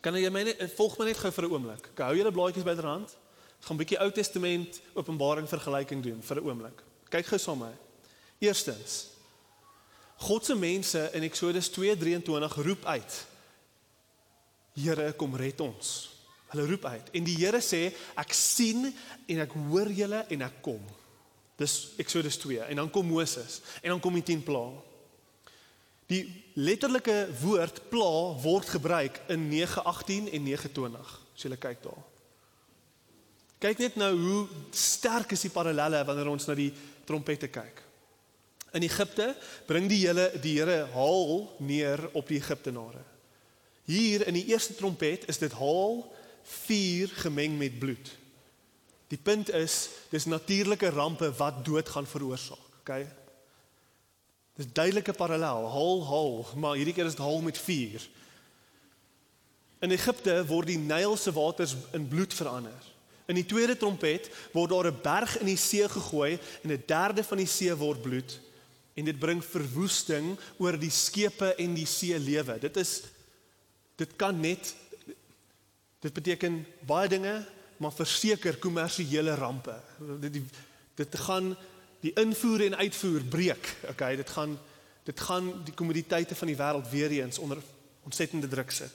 [0.01, 1.89] Kan jy my net volg my net gou vir 'n oomblik?
[1.91, 3.09] Ek hou julle blaadjies byderhand.
[3.57, 6.83] Ons gaan 'n bietjie Ou Testament Openbaring vergelyking doen vir 'n oomblik.
[7.09, 7.75] Kyk gou saam met my.
[8.39, 9.07] Eerstens
[10.17, 13.25] God se mense in Eksodus 2:23 roep uit
[14.77, 15.95] Here kom red ons.
[16.51, 20.61] Hulle roep uit en die Here sê ek sien en ek hoor julle en ek
[20.65, 20.83] kom.
[21.57, 24.77] Dis Eksodus 2 en dan kom Moses en dan kom die 10 plaae.
[26.07, 26.21] Die
[26.55, 31.17] letterlike woord pla word gebruik in 9:18 en 9:20.
[31.35, 32.05] As jy kyk daar.
[33.59, 36.71] Kyk net nou hoe sterk is die parallelle wanneer ons na die
[37.05, 37.81] trompette kyk.
[38.77, 39.31] In Egipte
[39.65, 43.16] bring die hele die Here haal neer op die Egiptenare.
[43.87, 46.01] Hier in die eerste trompet is dit haal
[46.67, 48.09] vuur gemeng met bloed.
[49.07, 53.05] Die punt is dis natuurlike rampe wat dood gaan veroorsaak, okay?
[54.59, 58.03] Dis duidelike parallel, haal haal, maar hierdie keer is dit haal met vuur.
[59.85, 62.93] In Egipte word die Nyl se waters in bloed verander.
[63.27, 67.23] In die tweede trompet word daar 'n berg in die see gegooi en 'n derde
[67.23, 68.39] van die see word bloed
[68.95, 72.59] en dit bring verwoesting oor die skepe en die see lewe.
[72.59, 73.03] Dit is
[73.97, 74.75] dit kan net
[76.05, 77.35] dit beteken baie dinge
[77.77, 79.75] maar verseker kommersiële rampe
[80.21, 80.45] die
[80.97, 81.51] Dit gaan
[82.01, 83.75] die invoer en uitvoer breek.
[83.89, 84.59] Okay, dit gaan
[85.07, 87.61] dit gaan die kommoditeite van die wêreld weer eens onder
[88.03, 88.91] ontsettende druk sit.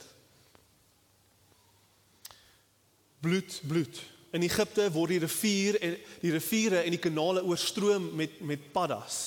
[3.20, 4.00] Bloed, bloed.
[4.30, 9.22] In Egipte word die rivier en die riviere en die kanale oorstroom met met paddas.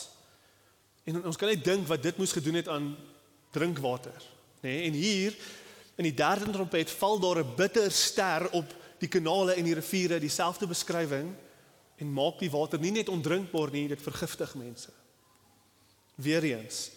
[1.09, 2.91] En ons kan net dink wat dit moes gedoen het aan
[3.55, 4.21] drinkwater,
[4.61, 4.69] nê?
[4.69, 5.37] Nee, en hier
[5.95, 10.19] in die derde trompet val daar 'n bitter ster op die kanale en die riviere,
[10.19, 11.35] dieselfde beskrywing
[11.97, 14.91] en maak die water nie net ondrinkbaar nie, dit vergiftig mense.
[16.15, 16.91] Weereens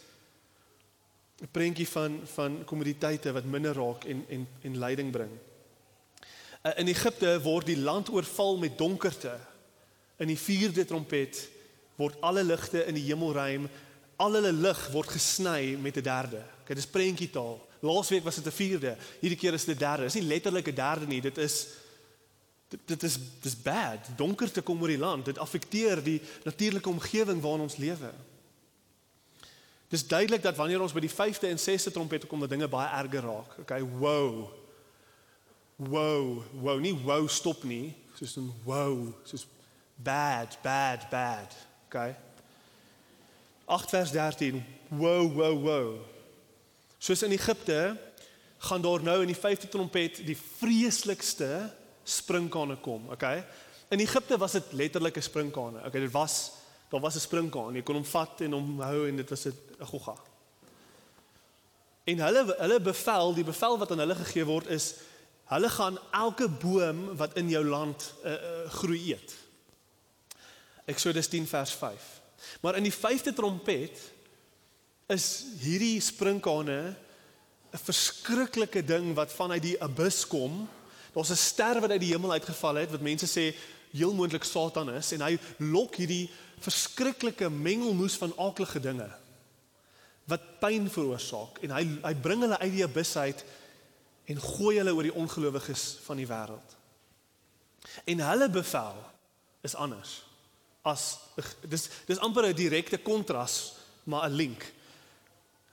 [1.40, 5.30] 'n prentjie van van kommoditeite wat minder raak en en en lyding bring.
[6.66, 9.38] Uh, in Egipte word die land oorval met donkerte.
[10.18, 11.48] In die vierde trompet
[11.96, 13.68] word alle ligte in die hemelruim,
[14.16, 16.42] al hulle lig word gesny met 'n derde.
[16.64, 17.67] Kyk, dis prentjie taal.
[17.80, 18.96] Laasweek was dit 'n vierde.
[19.20, 20.02] Hierdie keer is dit 'n derde.
[20.02, 21.20] Dis nie letterlik 'n derde nie.
[21.20, 21.66] Dit is
[22.68, 24.08] dit, dit is dis bad.
[24.16, 25.24] Donkerte kom oor die land.
[25.24, 28.12] Dit affekteer die natuurlike omgewing waarin ons lewe.
[29.88, 32.88] Dis duidelik dat wanneer ons by die 5de en 6de trompette kom, dat dinge baie
[32.88, 33.58] erger raak.
[33.58, 34.50] Okay, wow.
[35.76, 39.46] Wow, wow, nie wow stop nie, soos 'n wow, soos
[39.94, 41.56] bad, bad, bad.
[41.86, 42.16] Okay.
[43.64, 44.64] 8 vers 13.
[44.88, 46.17] Wow, wow, wow.
[46.98, 47.96] Soos in Egipte
[48.58, 51.70] gaan daar nou in die 5de trompet die vreeslikste
[52.04, 53.44] sprinkane kom, okay?
[53.88, 55.78] In Egipte was dit letterlik 'n sprinkane.
[55.86, 56.52] Okay, dit was
[56.90, 57.74] daar was 'n sprinkaan.
[57.74, 60.16] Jy kon hom vat en hom hou en dit was 'n gogga.
[62.04, 64.94] En hulle hulle bevel, die bevel wat aan hulle gegee word is
[65.48, 68.32] Hulle gaan elke boom wat in jou land uh,
[68.68, 69.36] groei eet.
[70.84, 72.20] Eksodus 10 vers 5.
[72.60, 74.00] Maar in die 5de trompet
[75.08, 76.96] is hierdie sprinkane
[77.72, 80.68] 'n verskriklike ding wat vanuit die abyss kom.
[81.14, 83.54] Daar's 'n ster wat uit die hemel uitgeval het wat mense sê
[83.92, 89.08] heel moontlik Satan is en hy lok hierdie verskriklike mengelmoes van aaklige dinge
[90.28, 93.44] wat pyn veroorsaak en hy hy bring hulle uit die abyss uit
[94.28, 96.74] en gooi hulle oor die ongelowiges van die wêreld.
[98.04, 98.98] En hulle bevel
[99.64, 100.22] is anders.
[100.84, 101.16] As
[101.64, 103.72] dis dis amper 'n direkte kontras,
[104.04, 104.72] maar 'n link.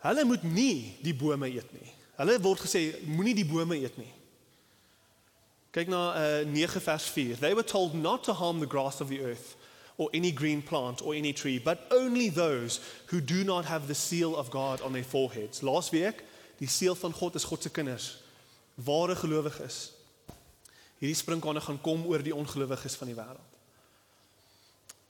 [0.06, 1.94] Hulle moet nie die bome eet nie.
[2.20, 4.12] Hulle word gesê moenie die bome eet nie.
[5.76, 7.40] Kyk na uh, 9 vers 4.
[7.42, 9.56] They were told not to harm the grass of the earth
[9.98, 13.96] or any green plant or any tree, but only those who do not have the
[13.96, 15.62] seal of God on their foreheads.
[15.62, 16.22] Laas week,
[16.60, 18.18] die seël van God is God se kinders
[18.76, 19.92] ware gelowiges.
[21.00, 23.52] Hierdie sprinkane gaan kom oor die ongelowiges van die wêreld.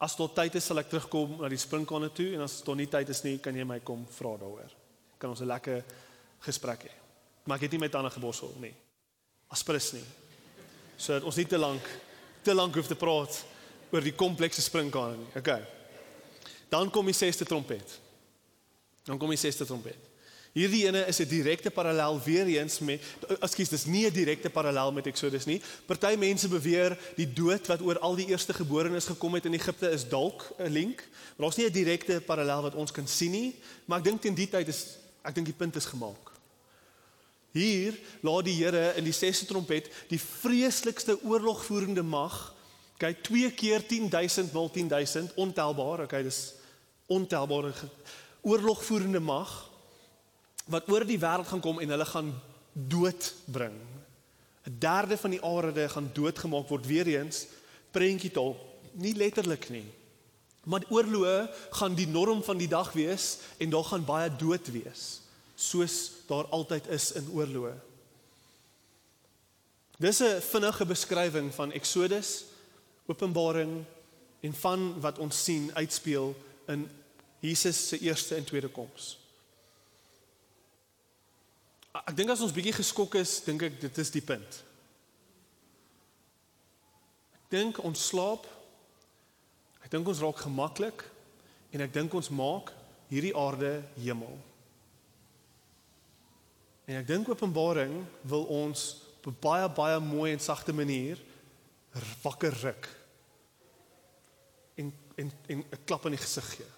[0.01, 2.89] As tot tyd is sal ek terugkom na die sprinkane toe en as tot nie
[2.89, 4.73] tyd is nie, kan jy my kom vra daaroor.
[5.25, 5.83] Kan ons 'n lekker
[6.45, 6.93] gesprek hê.
[7.43, 8.73] Maar ek het nie my tande geborsel nie.
[9.47, 10.03] Aspirus nie.
[10.97, 11.81] Sodat ons nie te lank
[12.43, 13.45] te lank hoef te praat
[13.89, 15.31] oor die komplekse sprinkane nie.
[15.35, 15.65] Okay.
[16.69, 17.99] Dan kom die 6ste trompet.
[19.03, 19.97] Dan kom die 6ste trompet.
[20.53, 23.01] Hierdie ene is 'n direkte parallel weer eens met
[23.41, 25.61] ekskuus, dis nie 'n direkte parallel met Exodus nie.
[25.85, 29.89] Party mense beweer die dood wat oor al die eerste geborenes gekom het in Egipte
[29.89, 31.03] is dalk 'n link,
[31.35, 34.35] maar daar's nie 'n direkte parallel wat ons kan sien nie, maar ek dink teen
[34.35, 36.31] die tyd is ek dink die punt is gemaak.
[37.55, 42.35] Hier laat die Here in die 6ste trompet die vreeslikste oorlogvoerende mag,
[42.99, 46.55] kyk twee keer 10000 mal 10000 ontelbaar, okay, dis
[47.11, 47.71] ontelbare
[48.45, 49.51] oorlogvoerende mag
[50.71, 52.31] wat oor die wêreld gaan kom en hulle gaan
[52.73, 53.75] dood bring.
[54.65, 57.45] 'n Derde van die aarde gaan doodgemaak word weer eens
[57.91, 58.55] prentjie tol,
[58.91, 59.85] nie letterlik nie.
[60.65, 61.37] Maar oorloë
[61.77, 65.03] gaan die norm van die dag wees en daar gaan baie dood wees,
[65.55, 67.75] soos daar altyd is in oorloë.
[69.97, 72.45] Dis 'n vinnige beskrywing van Exodus,
[73.05, 73.85] Openbaring
[74.41, 76.35] en van wat ons sien uitspeel
[76.67, 76.89] in
[77.39, 79.17] Jesus se eerste en tweede koms.
[81.93, 84.63] Ek dink as ons bietjie geskok is, dink ek dit is die punt.
[87.37, 88.54] Ek dink ons slaap.
[89.95, 91.05] Dink ons raak gemaklik
[91.71, 92.73] en ek dink ons maak
[93.07, 94.33] hierdie aarde hemel.
[96.85, 98.81] En ek dink Openbaring wil ons
[99.21, 101.17] op 'n baie baie mooi en sagte manier
[102.23, 102.89] wakker ruk.
[104.75, 106.71] En en en 'n klap in die gesig gee.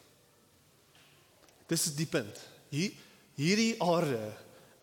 [1.68, 2.38] Dis is die punt.
[2.70, 2.92] Hier
[3.36, 4.34] hierdie aarde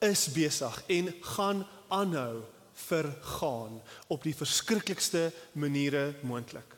[0.01, 6.74] is besig en gaan aanhou vergaan op die verskriklikste maniere moontlik.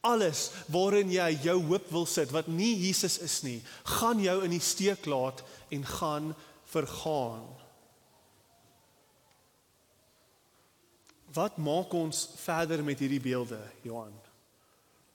[0.00, 3.58] Alles waarin jy jou hoop wil sit wat nie Jesus is nie,
[3.98, 6.32] gaan jou in die steek laat en gaan
[6.72, 7.44] vergaan.
[11.34, 14.14] Wat maak ons verder met hierdie beelde, Johan?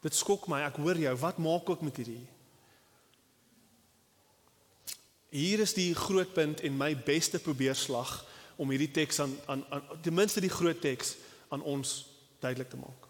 [0.06, 0.62] Dit skok my.
[0.68, 1.16] Ek hoor jou.
[1.18, 2.22] Wat maak ek met hierdie?
[5.36, 8.14] Hier is die groot punt en my beste probeerslag
[8.56, 11.18] om hierdie teks aan aan aan ten minste die groot teks
[11.52, 11.98] aan ons
[12.40, 13.05] duidelik te maak.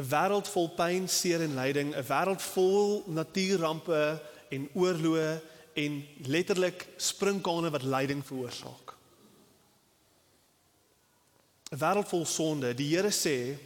[0.00, 5.40] 'n Wêreld vol pyn, seer en lyding, 'n wêreld vol natuurrampe en oorloë
[5.74, 8.96] en letterlik sprinkane wat lyding veroorsaak.
[11.70, 12.74] 'n Wêreld vol sonde.
[12.74, 13.58] Die Here sê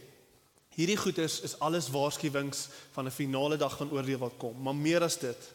[0.75, 5.03] hierdie goeters is alles waarskuwings van 'n finale dag van oordeel wat kom, maar meer
[5.03, 5.53] as dit.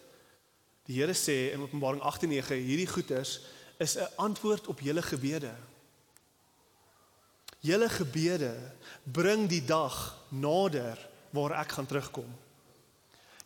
[0.85, 3.41] Die Here sê in Openbaring 8:9 hierdie goeters
[3.79, 5.53] is 'n antwoord op julle gebede.
[7.61, 8.55] Julle gebede
[9.05, 9.97] bring die dag
[10.29, 10.97] nader
[11.31, 12.29] waar ek gaan terugkom.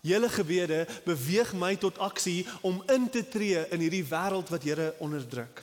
[0.04, 4.92] Julle gebede beweeg my tot aksie om in te tree in hierdie wêreld wat Here
[5.02, 5.62] onderdruk.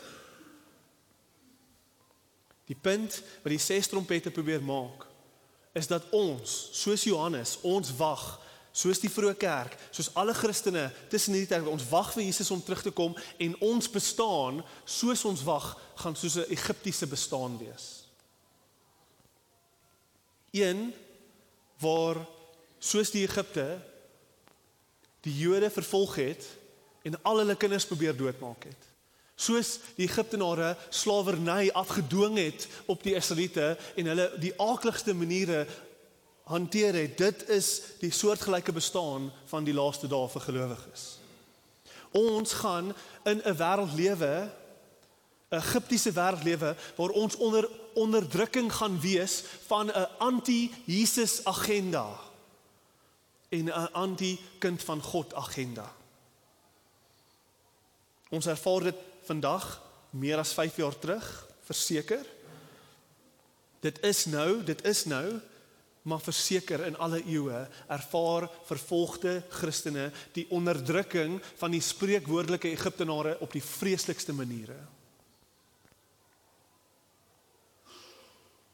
[2.65, 5.07] Die punt wat die ses trompette probeer maak
[5.77, 8.23] is dat ons, soos Johannes, ons wag,
[8.75, 12.59] soos die vroeë kerk, soos alle Christene tussen hierdie tyd, ons wag vir Jesus om
[12.63, 15.71] terug te kom en ons bestaan soos ons wag
[16.01, 18.00] gaan soos 'n Egiptiese bestaan wees.
[20.51, 20.93] Een
[21.79, 22.19] waar
[22.79, 23.79] soos die Egipte
[25.21, 26.47] die Jode vervolg het
[27.05, 28.89] en al hulle kinders probeer doodmaak het.
[29.35, 35.65] Soos die Egiptenare slawerny afgedwing het op die Israeliete en hulle die aakligste maniere
[36.51, 37.17] hanteer het.
[37.17, 37.69] Dit is
[38.01, 41.05] die soortgelyke bestaan van die laaste dae vir gelowiges.
[42.11, 42.91] Ons gaan
[43.23, 44.51] in 'n wêreld lewe
[45.51, 52.19] 'n Egiptiese wêreld lewe waar ons onder onderdrukking gaan wees van 'n anti-Jesus agenda
[53.49, 55.93] en 'n anti-kind van God agenda.
[58.29, 58.95] Ons ervaar dit
[59.27, 62.25] vandag meer as 5 jaar terug, verseker.
[63.79, 65.39] Dit is nou, dit is nou,
[66.01, 73.51] maar verseker in alle eeue ervaar vervolgde Christene die onderdrukking van die spreekwoordelike Egiptenare op
[73.51, 74.79] die vreeslikste maniere.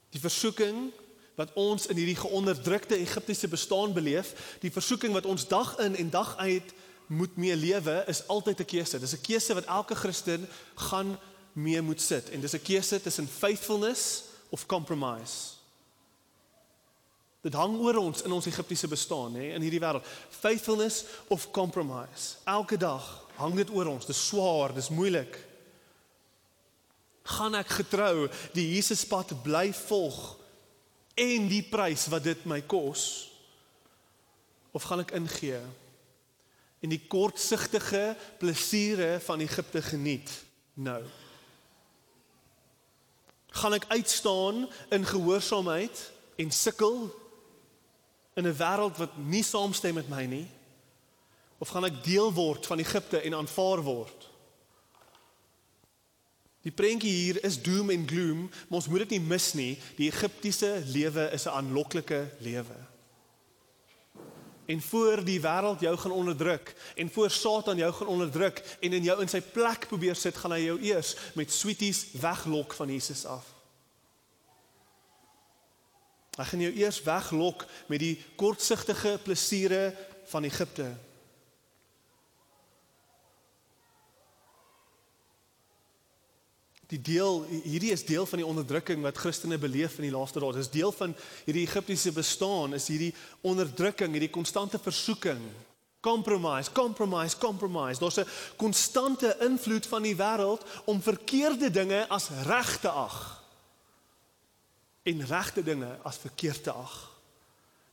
[0.09, 0.91] Die versoeking
[1.35, 6.09] wat ons in hierdie geonderdrukte Egiptiese bestaan beleef, die versoeking wat ons dag in en
[6.09, 6.73] dag uit
[7.07, 8.99] moet mee lewe, is altyd 'n keuse.
[8.99, 11.19] Dis 'n keuse wat elke Christen gaan
[11.53, 15.57] mee moet sit en dis 'n keuse tussen faithfulness of compromise.
[17.41, 20.05] Dit hang oor ons in ons Egiptiese bestaan, hè, in hierdie wêreld.
[20.29, 22.35] Faithfulness of compromise.
[22.43, 24.05] Elke dag hang dit oor ons.
[24.05, 25.46] Dis swaar, dis moeilik.
[27.27, 30.37] Gaan ek getrou die Jesuspad bly volg
[31.17, 33.27] en die prys wat dit my kos?
[34.71, 35.59] Of gaan ek ingee
[36.85, 40.31] en die kortsigtige plesiere van Egipte geniet
[40.79, 41.01] nou?
[43.57, 46.03] Gaan ek uitstaan in gehoorsaamheid
[46.39, 47.09] en sukkel
[48.37, 50.47] in 'n wêreld wat nie saamstem met my nie?
[51.57, 54.26] Of gaan ek deel word van Egipte en aanvaar word
[56.67, 59.73] Die prentjie hier is doom en gloom, maar ons moet dit nie mis nie.
[59.95, 62.75] Die Egiptiese lewe is 'n aanloklike lewe.
[64.67, 69.03] En voor die wêreld jou gaan onderdruk en voor Satan jou gaan onderdruk en in
[69.03, 73.25] jou in sy plek probeer sit, gaan hy jou eers met sweeties weglok van Jesus
[73.25, 73.45] af.
[76.35, 79.95] Hy gaan jou eers weglok met die kortsigtige plesiere
[80.25, 81.06] van Egipte.
[86.87, 90.53] Die deel hierdie is deel van die onderdrukking wat Christene beleef in die laaste dae.
[90.55, 95.41] Dis deel van hierdie Egiptiese bestaan, is hierdie onderdrukking, hierdie konstante versoeking.
[95.99, 97.99] Compromise, compromise, compromise.
[97.99, 103.43] Daar's 'n konstante invloed van die wêreld om verkeerde dinge as reg te ag
[105.03, 107.16] en regte dinge as verkeerd te ag.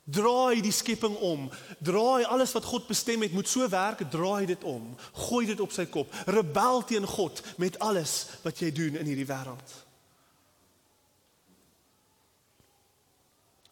[0.05, 1.47] Draai die skepping om.
[1.81, 4.91] Draai alles wat God bestem het moet so werk, draai dit om.
[5.29, 6.13] Gooi dit op sy kop.
[6.29, 9.79] Rebel teen God met alles wat jy doen in hierdie wêreld.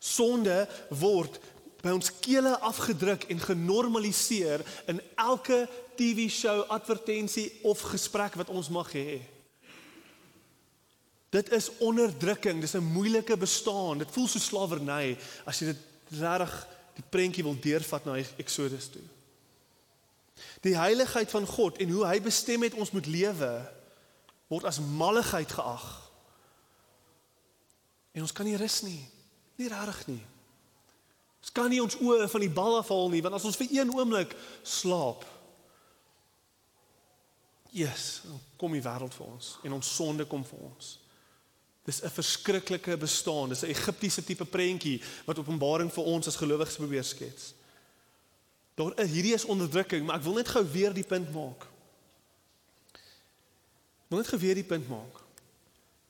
[0.02, 1.36] Sonde word
[1.82, 5.66] by ons kele afgedruk en genormaliseer in elke
[5.98, 9.20] TV-show, advertensie of gesprek wat ons mag hê.
[11.32, 13.98] Dit is onderdrukking, dis 'n moeilike bestaan.
[13.98, 16.54] Dit voel so slawerny as jy dit regtig
[16.96, 19.04] die prentjie wil deurvat na Exodus toe.
[20.64, 23.52] Die heiligheid van God en hoe hy bestem het ons moet lewe
[24.52, 25.86] word as malligheid geag.
[28.12, 29.00] En ons kan nie rus nie.
[29.56, 30.22] Nie regtig nie.
[31.42, 33.94] Ons kan nie ons oë van die bal afhaal nie want as ons vir een
[33.94, 35.24] oomblik slaap
[37.72, 38.20] Yes,
[38.60, 40.90] kom die wêreld vir ons en ons sonde kom vir ons.
[41.84, 43.48] Dis 'n verskriklike bestaan.
[43.48, 47.54] Dis 'n Egiptiese tipe prentjie wat Openbaring vir ons as gelowiges probeer skets.
[48.74, 51.66] Daar is hierdie is onderdrukking, maar ek wil net gou weer die punt maak.
[54.04, 55.20] Ek wil net gou weer die punt maak.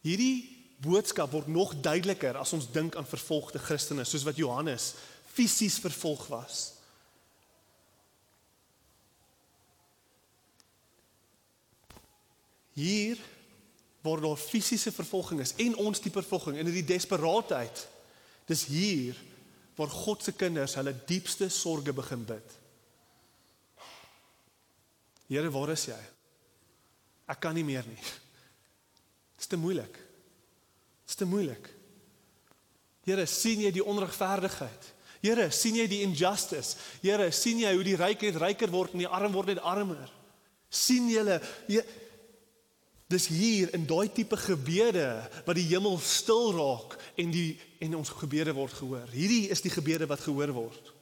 [0.03, 4.95] Hierdie boodskap word nog duideliker as ons dink aan vervolgde Christene, soos wat Johannes
[5.33, 6.73] fisies vervolg was.
[12.73, 13.19] Hier
[14.03, 17.85] waar daar fisiese vervolging is en ons tipe vervolging in hierdie desperaatheid.
[18.51, 19.19] Dis hier
[19.79, 22.57] waar God se kinders hulle diepste sorges begin bid.
[25.31, 26.01] Here, waar is jy?
[27.31, 28.01] Ek kan nie meer nie.
[28.03, 29.95] Dit is te moeilik.
[29.95, 31.71] Dit is te moeilik.
[33.07, 34.91] Here, sien jy die onregverdigheid?
[35.23, 36.77] Here, sien jy die injustice?
[37.01, 40.11] Here, sien jy hoe die ryk net ryker word en die arm word net armer?
[40.73, 41.37] sien julle
[43.13, 45.07] Dis hier in daai tipe gebede
[45.45, 49.09] wat die hemel stil raak en die en ons gebede word gehoor.
[49.13, 50.93] Hierdie is die gebede wat gehoor word.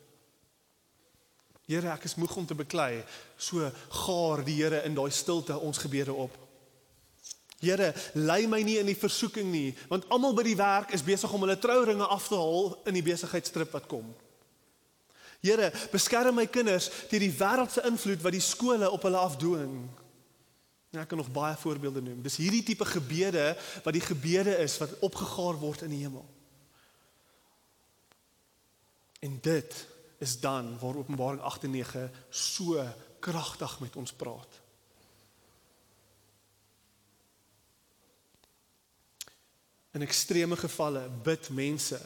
[1.70, 3.04] Here, ek is moeg om te beklei.
[3.38, 3.68] So
[4.02, 6.34] gaar die Here in daai stilte ons gebede op.
[7.60, 11.30] Here, lei my nie in die versoeking nie, want almal by die werk is besig
[11.30, 14.08] om hulle trouringe af te haal in die besigheidstrip wat kom.
[15.44, 19.76] Here, beskerm my kinders teen die wêreldse invloed wat die skole op hulle afdwing.
[20.90, 22.22] Ja, ek kan nog baie voorbeelde noem.
[22.22, 23.52] Dis hierdie tipe gebede
[23.84, 26.26] wat die gebede is wat opgegaar word in die hemel.
[29.20, 29.76] En dit
[30.18, 32.82] is dan waar Openbaring 8 en 9 so
[33.20, 34.58] kragtig met ons praat.
[39.90, 42.00] In ekstreme gevalle bid mense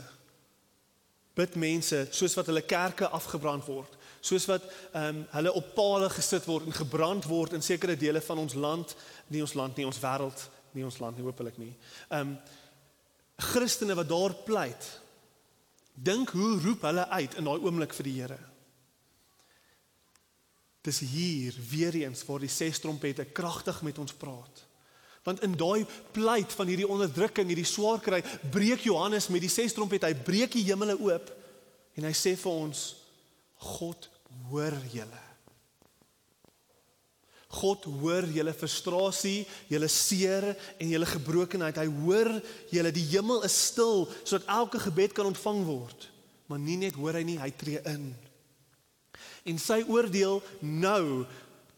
[1.34, 6.08] bid mense soos wat hulle kerke afgebrand word soos wat ehm um, hulle op palle
[6.12, 8.96] gesit word en gebrand word in sekere dele van ons land,
[9.28, 11.72] nie ons land nie, ons wêreld, nie ons land nie, hopelik nie.
[12.08, 12.36] Ehm um,
[13.34, 14.84] Christene wat daar pleit.
[15.94, 18.38] Dink hoe roep hulle uit in daai oomblik vir die Here?
[20.86, 24.62] Dis hier weer eens waar die ses trompette kragtig met ons praat.
[25.26, 25.82] Want in daai
[26.14, 28.22] pleit van hierdie onderdrukking, hierdie swaar kry,
[28.54, 31.34] breek Johannes met die ses trompette, hy breek die hemele oop
[31.98, 32.86] en hy sê vir ons
[33.74, 34.13] God
[34.50, 35.22] hoor julle.
[37.54, 41.78] God hoor julle frustrasie, julle seer en julle gebrokenheid.
[41.78, 42.30] Hy hoor
[42.72, 42.92] julle.
[42.94, 46.08] Die hemel is stil sodat elke gebed kan ontvang word.
[46.50, 48.10] Maar nie net hoor hy nie, hy tree in.
[49.48, 51.24] En sy oordeel nou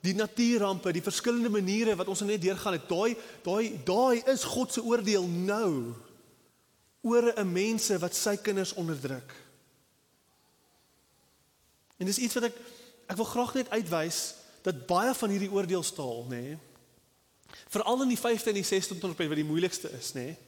[0.07, 2.89] die natuurrampe, die verskillende maniere wat ons net deurgaan het.
[2.89, 5.95] Daai daai daai is God se oordeel nou
[7.07, 9.46] oor 'n mense wat sy kinders onderdruk.
[11.97, 12.65] En dis iets wat ek
[13.07, 14.35] ek wil graag net uitwys
[14.67, 16.57] dat baie van hierdie oordeelstaal, nê, nee,
[17.71, 20.25] veral in die 5de en die 6de onderpunt wat die moeilikste is, nê.
[20.33, 20.47] Nee,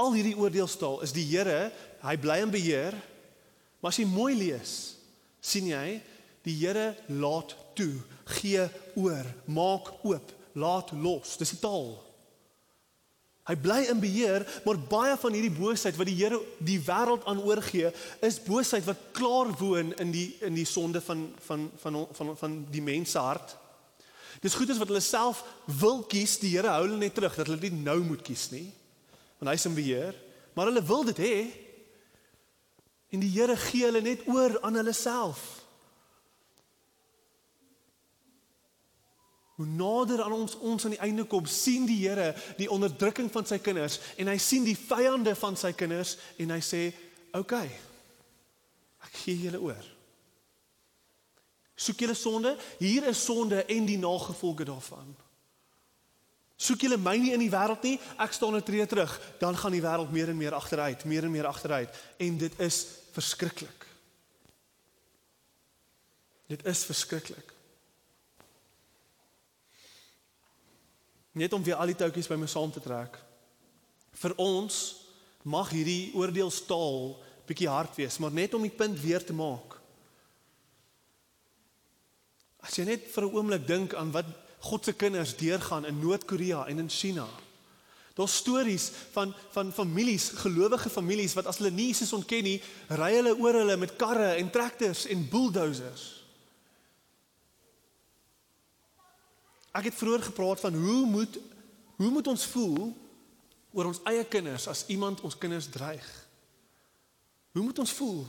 [0.00, 1.70] al hierdie oordeelstaal is die Here,
[2.04, 2.96] hy bly in beheer.
[3.80, 4.74] Maar as jy mooi lees,
[5.40, 6.00] sien jy
[6.46, 7.92] die Here laat toe,
[8.38, 8.64] gee
[9.00, 11.36] oor, maak oop, laat los.
[11.40, 11.92] Dis die taal.
[13.50, 17.40] Hy bly in beheer, maar baie van hierdie boosheid wat die Here die wêreld aan
[17.42, 17.90] oorgee,
[18.22, 22.36] is boosheid wat klaar woon in die in die sonde van van van van van,
[22.38, 23.56] van die mens hart.
[24.40, 25.42] Dis goed as wat hulle self
[25.80, 28.68] wil kies, die Here hou hulle net terug dat hulle dit nou moet kies nie.
[29.40, 30.14] Want hy's in beheer,
[30.54, 31.34] maar hulle wil dit hê.
[33.10, 35.59] En die Here gee hulle net oor aan hulle self.
[39.60, 43.44] Hoe nader aan ons ons aan die einde kom, sien die Here die onderdrukking van
[43.44, 46.80] sy kinders en hy sien die vyande van sy kinders en hy sê,
[47.34, 47.40] "Oké.
[47.40, 47.70] Okay,
[49.04, 49.84] ek gee julle oor."
[51.76, 52.56] Soek julle sonde?
[52.78, 55.14] Hier is sonde en die nagevolge daarvan.
[56.56, 59.72] Soek julle my nie in die wêreld nie, ek staan 'n tree terug, dan gaan
[59.72, 63.86] die wêreld meer en meer agteruit, meer en meer agteruit en dit is verskriklik.
[66.46, 67.59] Dit is verskriklik.
[71.32, 73.18] Net om weer al die touwtjies by my saam te trek.
[74.18, 74.78] Vir ons
[75.46, 77.14] mag hierdie oordeelstaal
[77.46, 79.78] bietjie hard wees, maar net om die punt weer te maak.
[82.60, 84.26] As jy net vir 'n oomblik dink aan wat
[84.60, 87.26] God se kinders deurgaan in Noord-Korea en in China.
[88.14, 93.14] Daar's stories van van families, gelowige families wat as hulle nie Jesus ontken nie, ry
[93.14, 96.19] hulle oor hulle met karre en trekkers en bulldozers.
[99.72, 101.38] Ek het vroeër gepraat van hoe moet
[102.00, 102.96] hoe moet ons voel
[103.76, 106.06] oor ons eie kinders as iemand ons kinders dreig?
[107.52, 108.24] Hoe moet ons voel?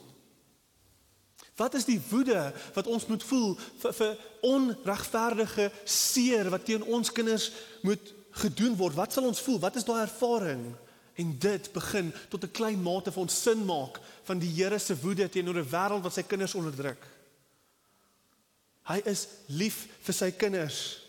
[1.55, 7.11] Wat is die woede wat ons moet voel vir vir onregverdige seer wat teen ons
[7.11, 8.13] kinders moet
[8.43, 8.95] gedoen word?
[8.99, 9.59] Wat sal ons voel?
[9.63, 10.65] Wat is daai ervaring
[11.21, 14.99] En dit begin tot 'n klein mate vir ons sin maak van die Here se
[14.99, 17.07] woede teenoor 'n wêreld wat sy kinders onderdruk.
[18.81, 21.00] Hy is lief vir sy kinders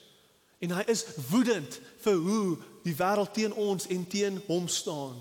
[0.62, 2.56] en hy is woedend vir hoe
[2.86, 5.18] die wêreld teen ons en teen hom staan.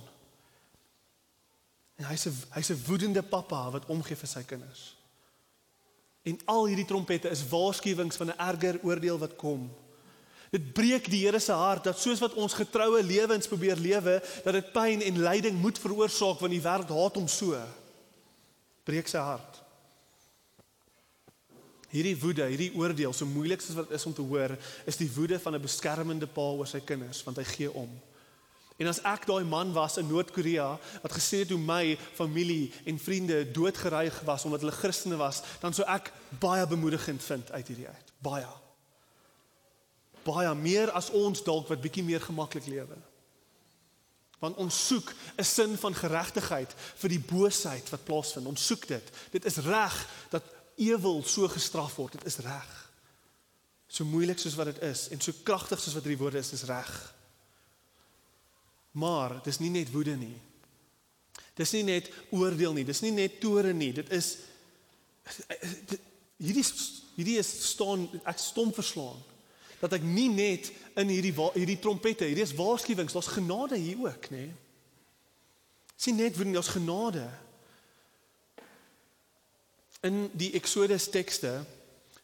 [1.98, 4.96] En hy's 'n hy's 'n woedende pappa wat omgee vir sy kinders.
[6.24, 9.70] En al hierdie trompette is waarskuwings van 'n erger oordeel wat kom.
[10.52, 14.54] Dit breek die Here se hart dat soos wat ons getroue lewens probeer lewe, dat
[14.54, 17.56] dit pyn en lyding moet veroorsaak want die wêreld haat hom so.
[18.84, 19.62] Breek sy hart.
[21.92, 25.40] Hierdie woede, hierdie oordeel, so moeilik soos wat is om te hoor, is die woede
[25.40, 27.90] van 'n beskermende pa oor sy kinders want hy gee om.
[28.78, 32.98] En as ek daai man was in Noord-Korea wat gesê het hoe my familie en
[33.00, 37.88] vriende doodgeryg was omdat hulle Christene was, dan sou ek baie bemoedigend vind uit hierdie
[37.88, 38.14] uit.
[38.20, 38.48] Baie
[40.26, 42.98] baie meer as ons dalk wat bietjie meer gemaklik lewe.
[44.42, 48.48] Want ons soek 'n sin van geregtigheid vir die boosheid wat plaasvind.
[48.48, 49.06] Ons soek dit.
[49.32, 50.44] Dit is reg dat
[50.82, 52.18] ewel so gestraf word.
[52.18, 52.70] Dit is reg.
[53.92, 56.68] So moeilik soos wat dit is en so kragtig soos wat hierdie woorde is, is
[56.70, 56.92] reg.
[58.92, 60.36] Maar dis nie net woede nie.
[61.60, 62.86] Dis nie net oordeel nie.
[62.88, 63.92] Dis nie net toore nie.
[63.96, 64.38] Dit is
[66.42, 66.66] hierdie
[67.16, 69.20] hierdie is staan ek stom verslaan
[69.82, 70.70] dat ek nie net
[71.02, 74.44] in hierdie hierdie trompette, hierdie is waarskuwings, daar's genade hier ook, nê?
[74.46, 74.52] Nee.
[76.02, 77.26] Sien net wanneer daar's genade.
[80.02, 81.62] In die Exodus tekste,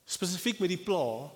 [0.06, 1.30] spesifiek met die pla,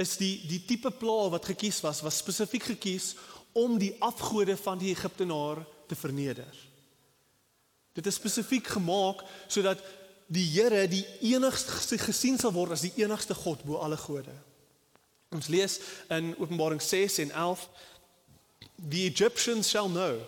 [0.00, 3.12] is die die tipe pla wat gekies was, was spesifiek gekies
[3.54, 6.50] om die afgode van die Egiptenaar te verneder.
[7.94, 9.82] Dit is spesifiek gemaak sodat
[10.26, 14.34] die Here die enigste gesien sal word as die enigste God bo alle gode.
[15.34, 15.78] Ons lees
[16.14, 17.68] in Openbaring 6 en 11
[18.90, 20.18] The Egyptians shall know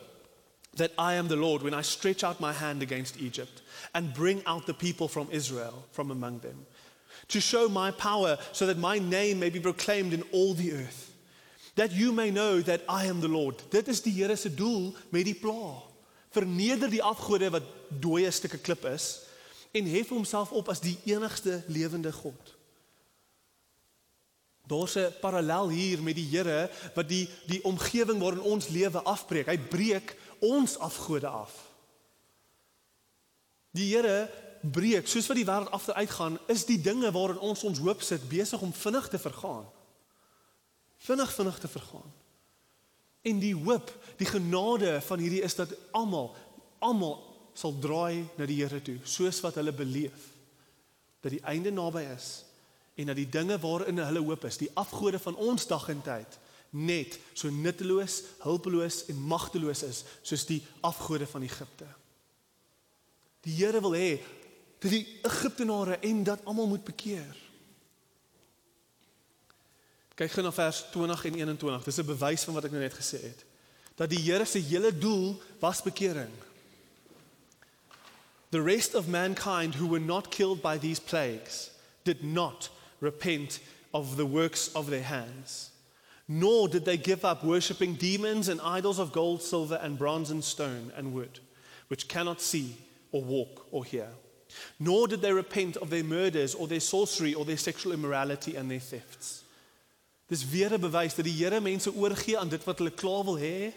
[0.76, 3.62] that I am the Lord when I stretch out my hand against Egypt
[3.94, 6.66] and bring out the people from Israel from among them
[7.28, 11.12] to show my power so that my name may be proclaimed in all the earth
[11.76, 13.62] that you may know that I am the Lord.
[13.70, 15.82] Dit is die Here se doel met die pla.
[16.32, 19.22] Verneder die afgode wat dooie stukke klip is
[19.76, 22.54] en hef homself op as die enigste lewende God.
[24.66, 29.46] Daar's 'n parallel hier met die Here wat die die omgewing waarin ons lewe afbreek.
[29.46, 31.54] Hy breek ons afgode af.
[33.76, 34.30] Die Here
[34.60, 38.24] breek soos wat die wêreld agteruit gaan, is die dinge waarin ons ons hoop sit
[38.28, 39.66] besig om vinnig te vergaan.
[41.06, 42.12] Vinnig vinnig te vergaan.
[43.26, 46.34] En die hoop, die genade van hierdie is dat almal
[46.78, 47.16] almal
[47.56, 50.32] sal draai na die Here toe, soos wat hulle beleef
[51.24, 52.44] dat die einde naby is
[53.00, 56.36] en dat die dinge waarin hulle hoop is, die afgode van ons dag en tyd,
[56.70, 61.88] net so nutteloos, hulpeloos en magteloos is soos die afgode van Egipte.
[63.46, 64.10] Die Here wil hê
[64.82, 67.36] dat die Egiptenare en dat almal moet bekeer.
[70.16, 71.84] Kyk gou na vers 20 en 21.
[71.84, 73.44] Dis 'n bewys van wat ek nou net gesê het.
[73.94, 76.32] Dat die Here se hele doel was bekering.
[78.50, 81.70] The rest of mankind who were not killed by these plagues
[82.02, 83.60] did not repent
[83.90, 85.70] of the works of their hands.
[86.28, 90.42] Nor did they give up worshipping demons and idols of gold, silver, and bronze, and
[90.42, 91.38] stone, and wood,
[91.88, 92.76] which cannot see,
[93.12, 94.08] or walk, or hear.
[94.80, 98.70] Nor did they repent of their murders, or their sorcery, or their sexual immorality, and
[98.70, 99.42] their thefts.
[100.28, 103.38] Dis weer 'n bewys dat die Here mense oorgee aan dit wat hulle klaar wil
[103.38, 103.72] hê.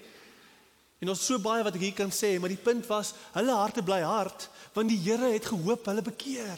[1.00, 3.84] En ons so baie wat ek hier kan sê, maar die punt was, hulle harte
[3.84, 6.58] bly hard, want die Here het gehoop hulle bekeer.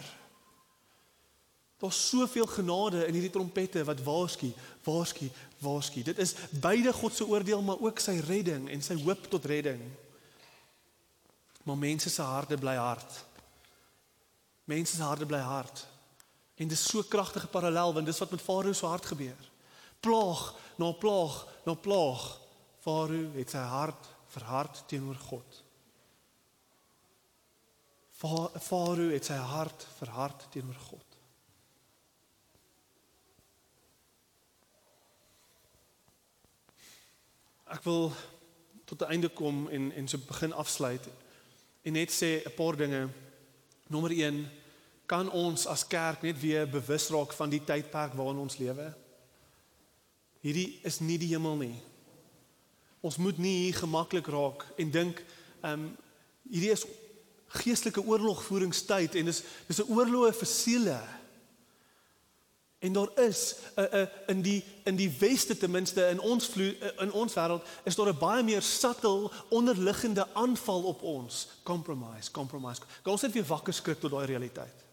[1.82, 4.52] Daar's soveel genade in hierdie trompette wat waarsku,
[4.86, 6.04] waarsku, waarsku.
[6.06, 9.82] Dit is beide God se oordeel maar ook sy redding en sy hoop tot redding.
[11.66, 13.26] Maar mense se harte bly hard.
[14.70, 15.88] Mense se harte bly hard.
[16.62, 19.50] En dis so kragtige parallel want dis wat met Farao se hart gebeur.
[20.00, 22.28] Plaag na plaag na plaag.
[22.86, 25.64] Farao het sy hart verhard teenoor God.
[28.22, 31.11] Farao het sy hart verhard teenoor God.
[37.72, 38.12] Ek wil
[38.86, 41.08] tot 'n einde kom en en so begin afsluit
[41.82, 43.10] en net sê 'n paar dinge.
[43.88, 44.50] Nommer 1
[45.06, 48.94] kan ons as kerk net weer bewus raak van die tydperk waarin ons lewe.
[50.40, 51.82] Hierdie is nie die hemel nie.
[53.02, 55.24] Ons moet nie hier gemaklik raak en dink
[55.62, 55.98] ehm um,
[56.50, 56.86] hierdie is
[57.48, 61.00] geestelike oorlogvoeringstyd en dis dis 'n oorlog vir siele.
[62.82, 66.20] En daar is 'n uh, 'n uh, in die in die weste ten minste in
[66.20, 71.02] ons vloe, uh, in ons wêreld is daar 'n baie meer subtle onderliggende aanval op
[71.02, 71.48] ons.
[71.64, 72.82] Compromise, compromise.
[72.82, 74.84] Gaan ons net weer wakker skrik tot daai realiteit.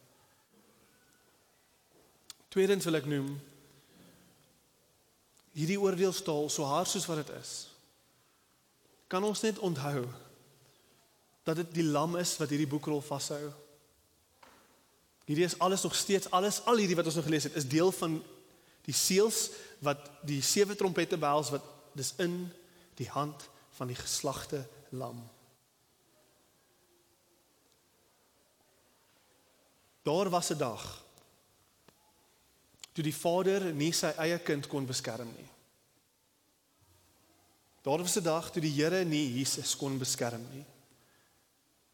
[2.49, 3.41] Tweedens wil ek noem
[5.53, 7.68] hierdie oordeelstaal so hard soos wat dit is.
[9.07, 10.05] Kan ons net onthou
[11.43, 13.53] dat dit die lam is wat hierdie boekrol vashou?
[15.29, 17.91] Hierdie is alles nog steeds alles al hierdie wat ons nou gelees het is deel
[17.93, 18.14] van
[18.89, 19.51] die seels
[19.85, 22.47] wat die sewe trompette behels wat dis in
[22.97, 23.45] die hand
[23.76, 24.62] van die geslagte
[24.97, 25.20] lam.
[30.09, 31.05] Daar was 'n dag
[32.93, 35.51] toe die Vader nie sy eie kind kon beskerm nie.
[37.83, 40.64] Daar was 'n dag toe die Here nie Jesus kon beskerm nie.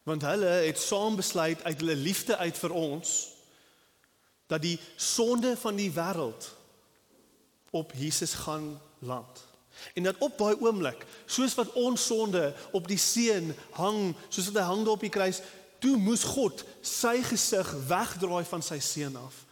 [0.04, 3.14] Want hulle het saam besluit uit hulle liefde uit vir ons
[4.52, 6.50] dat die sonde van die wêreld
[7.72, 9.44] op Jesus gaan land.
[9.94, 14.60] En dat op daai oomblik, soos wat ons sonde op die seun hang, soos wat
[14.60, 15.40] hy hang daar op die kruis,
[15.82, 19.42] toe moes God sy gesig wegdraai van sy seun af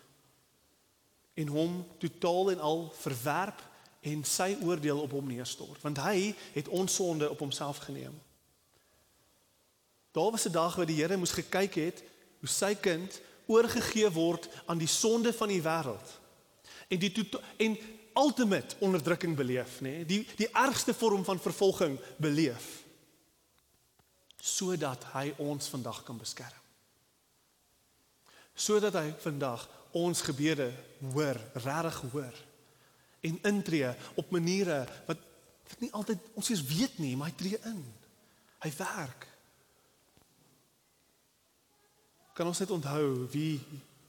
[1.34, 3.60] en hom totaal en al verwerp
[4.04, 8.12] en sy oordeel op hom neerstort, want hy het ons sonde op homself geneem.
[10.12, 12.02] Daar was 'n dag waar die Here moes gekyk het
[12.38, 16.08] hoe sy kind oorgegee word aan die sonde van die wêreld.
[16.88, 17.78] En die en
[18.14, 19.80] ultimate onderdrukking beleef, nê?
[19.80, 20.04] Nee?
[20.04, 22.80] Die die ergste vorm van vervolging beleef
[24.42, 26.62] sodat hy ons vandag kan beskerm.
[28.54, 30.72] Sodat hy vandag ons gebede
[31.12, 32.40] hoor, regtig hoor
[33.20, 35.18] en intree op maniere wat
[35.72, 37.78] wat nie altyd ons weet nie, maar hy tree in.
[38.60, 39.31] Hy werk.
[42.42, 43.60] Kan ons net onthou wie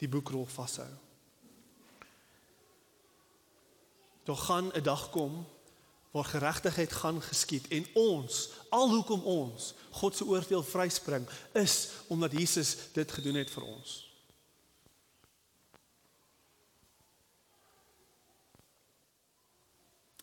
[0.01, 0.89] die boekrol vashou.
[4.25, 5.45] Daar gaan 'n dag kom
[6.11, 12.77] waar geregtigheid gaan geskied en ons, alhoekom ons God se oordeel vryspring, is omdat Jesus
[12.93, 14.11] dit gedoen het vir ons.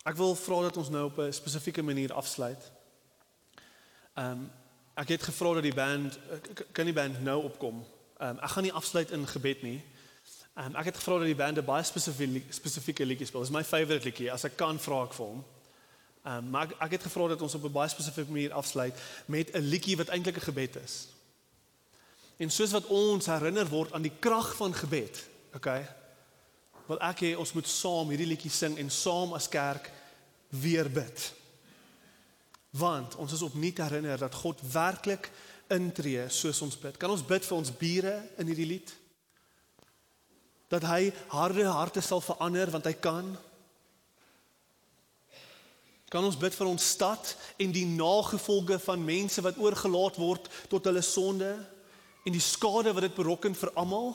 [0.03, 2.71] Ek wil vra dat ons nou op 'n spesifieke manier afsluit.
[4.13, 4.51] Ehm um,
[4.93, 6.19] ek het gevra dat die band
[6.71, 7.85] kan die band nou opkom.
[8.21, 9.79] Ehm um, ek gaan nie afsluit in gebed nie.
[10.53, 13.41] Ehm um, ek het gevra dat die band 'n baie spesifieke spesifieke liedjie speel.
[13.41, 14.31] Dis my favourite liedjie.
[14.31, 15.43] As ek kan vra ek vir hom.
[16.23, 18.93] Ehm um, maar ek, ek het gevra dat ons op 'n baie spesifieke manier afsluit
[19.25, 21.07] met 'n liedjie wat eintlik 'n gebed is.
[22.37, 25.87] En soos wat ons herinner word aan die krag van gebed, okay?
[26.87, 29.91] Wil ek hê ons moet saam hierdie liedjie sing en saam as kerk
[30.49, 31.33] weer bid.
[32.69, 35.31] Want ons is opnuut herinner dat God werklik
[35.71, 36.97] intree soos ons bid.
[36.99, 38.91] Kan ons bid vir ons bure in hierdie lied?
[40.71, 43.33] Dat hy harde harte sal verander want hy kan.
[46.11, 50.89] Kan ons bid vir ons stad en die nagevolge van mense wat oorgelaat word tot
[50.89, 51.53] hulle sonde
[52.27, 54.11] en die skade wat dit berokken vir almal?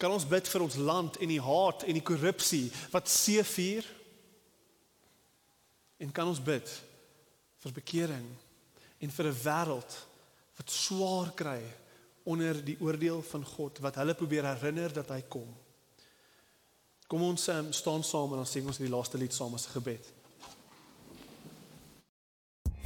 [0.00, 2.64] Kan ons bid vir ons land en die haat en die korrupsie
[2.94, 3.86] wat seevier?
[6.02, 6.72] En kan ons bid
[7.62, 8.26] vir bekering
[8.98, 10.06] en vir 'n wêreld
[10.56, 11.62] wat swaar kry
[12.24, 15.54] onder die oordeel van God wat hulle probeer herinner dat hy kom.
[17.06, 19.70] Kom ons um, staan saam en dan sing ons die laaste lied saam as 'n
[19.80, 20.12] gebed.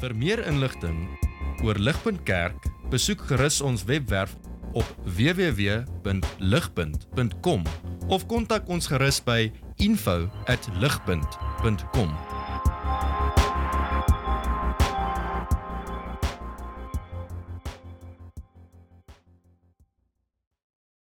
[0.01, 1.19] Vir meer inligting
[1.65, 4.37] oor Ligpunt Kerk, besoek gerus ons webwerf
[4.73, 7.65] op www.ligpunt.com
[8.09, 12.36] of kontak ons gerus by info@ligpunt.com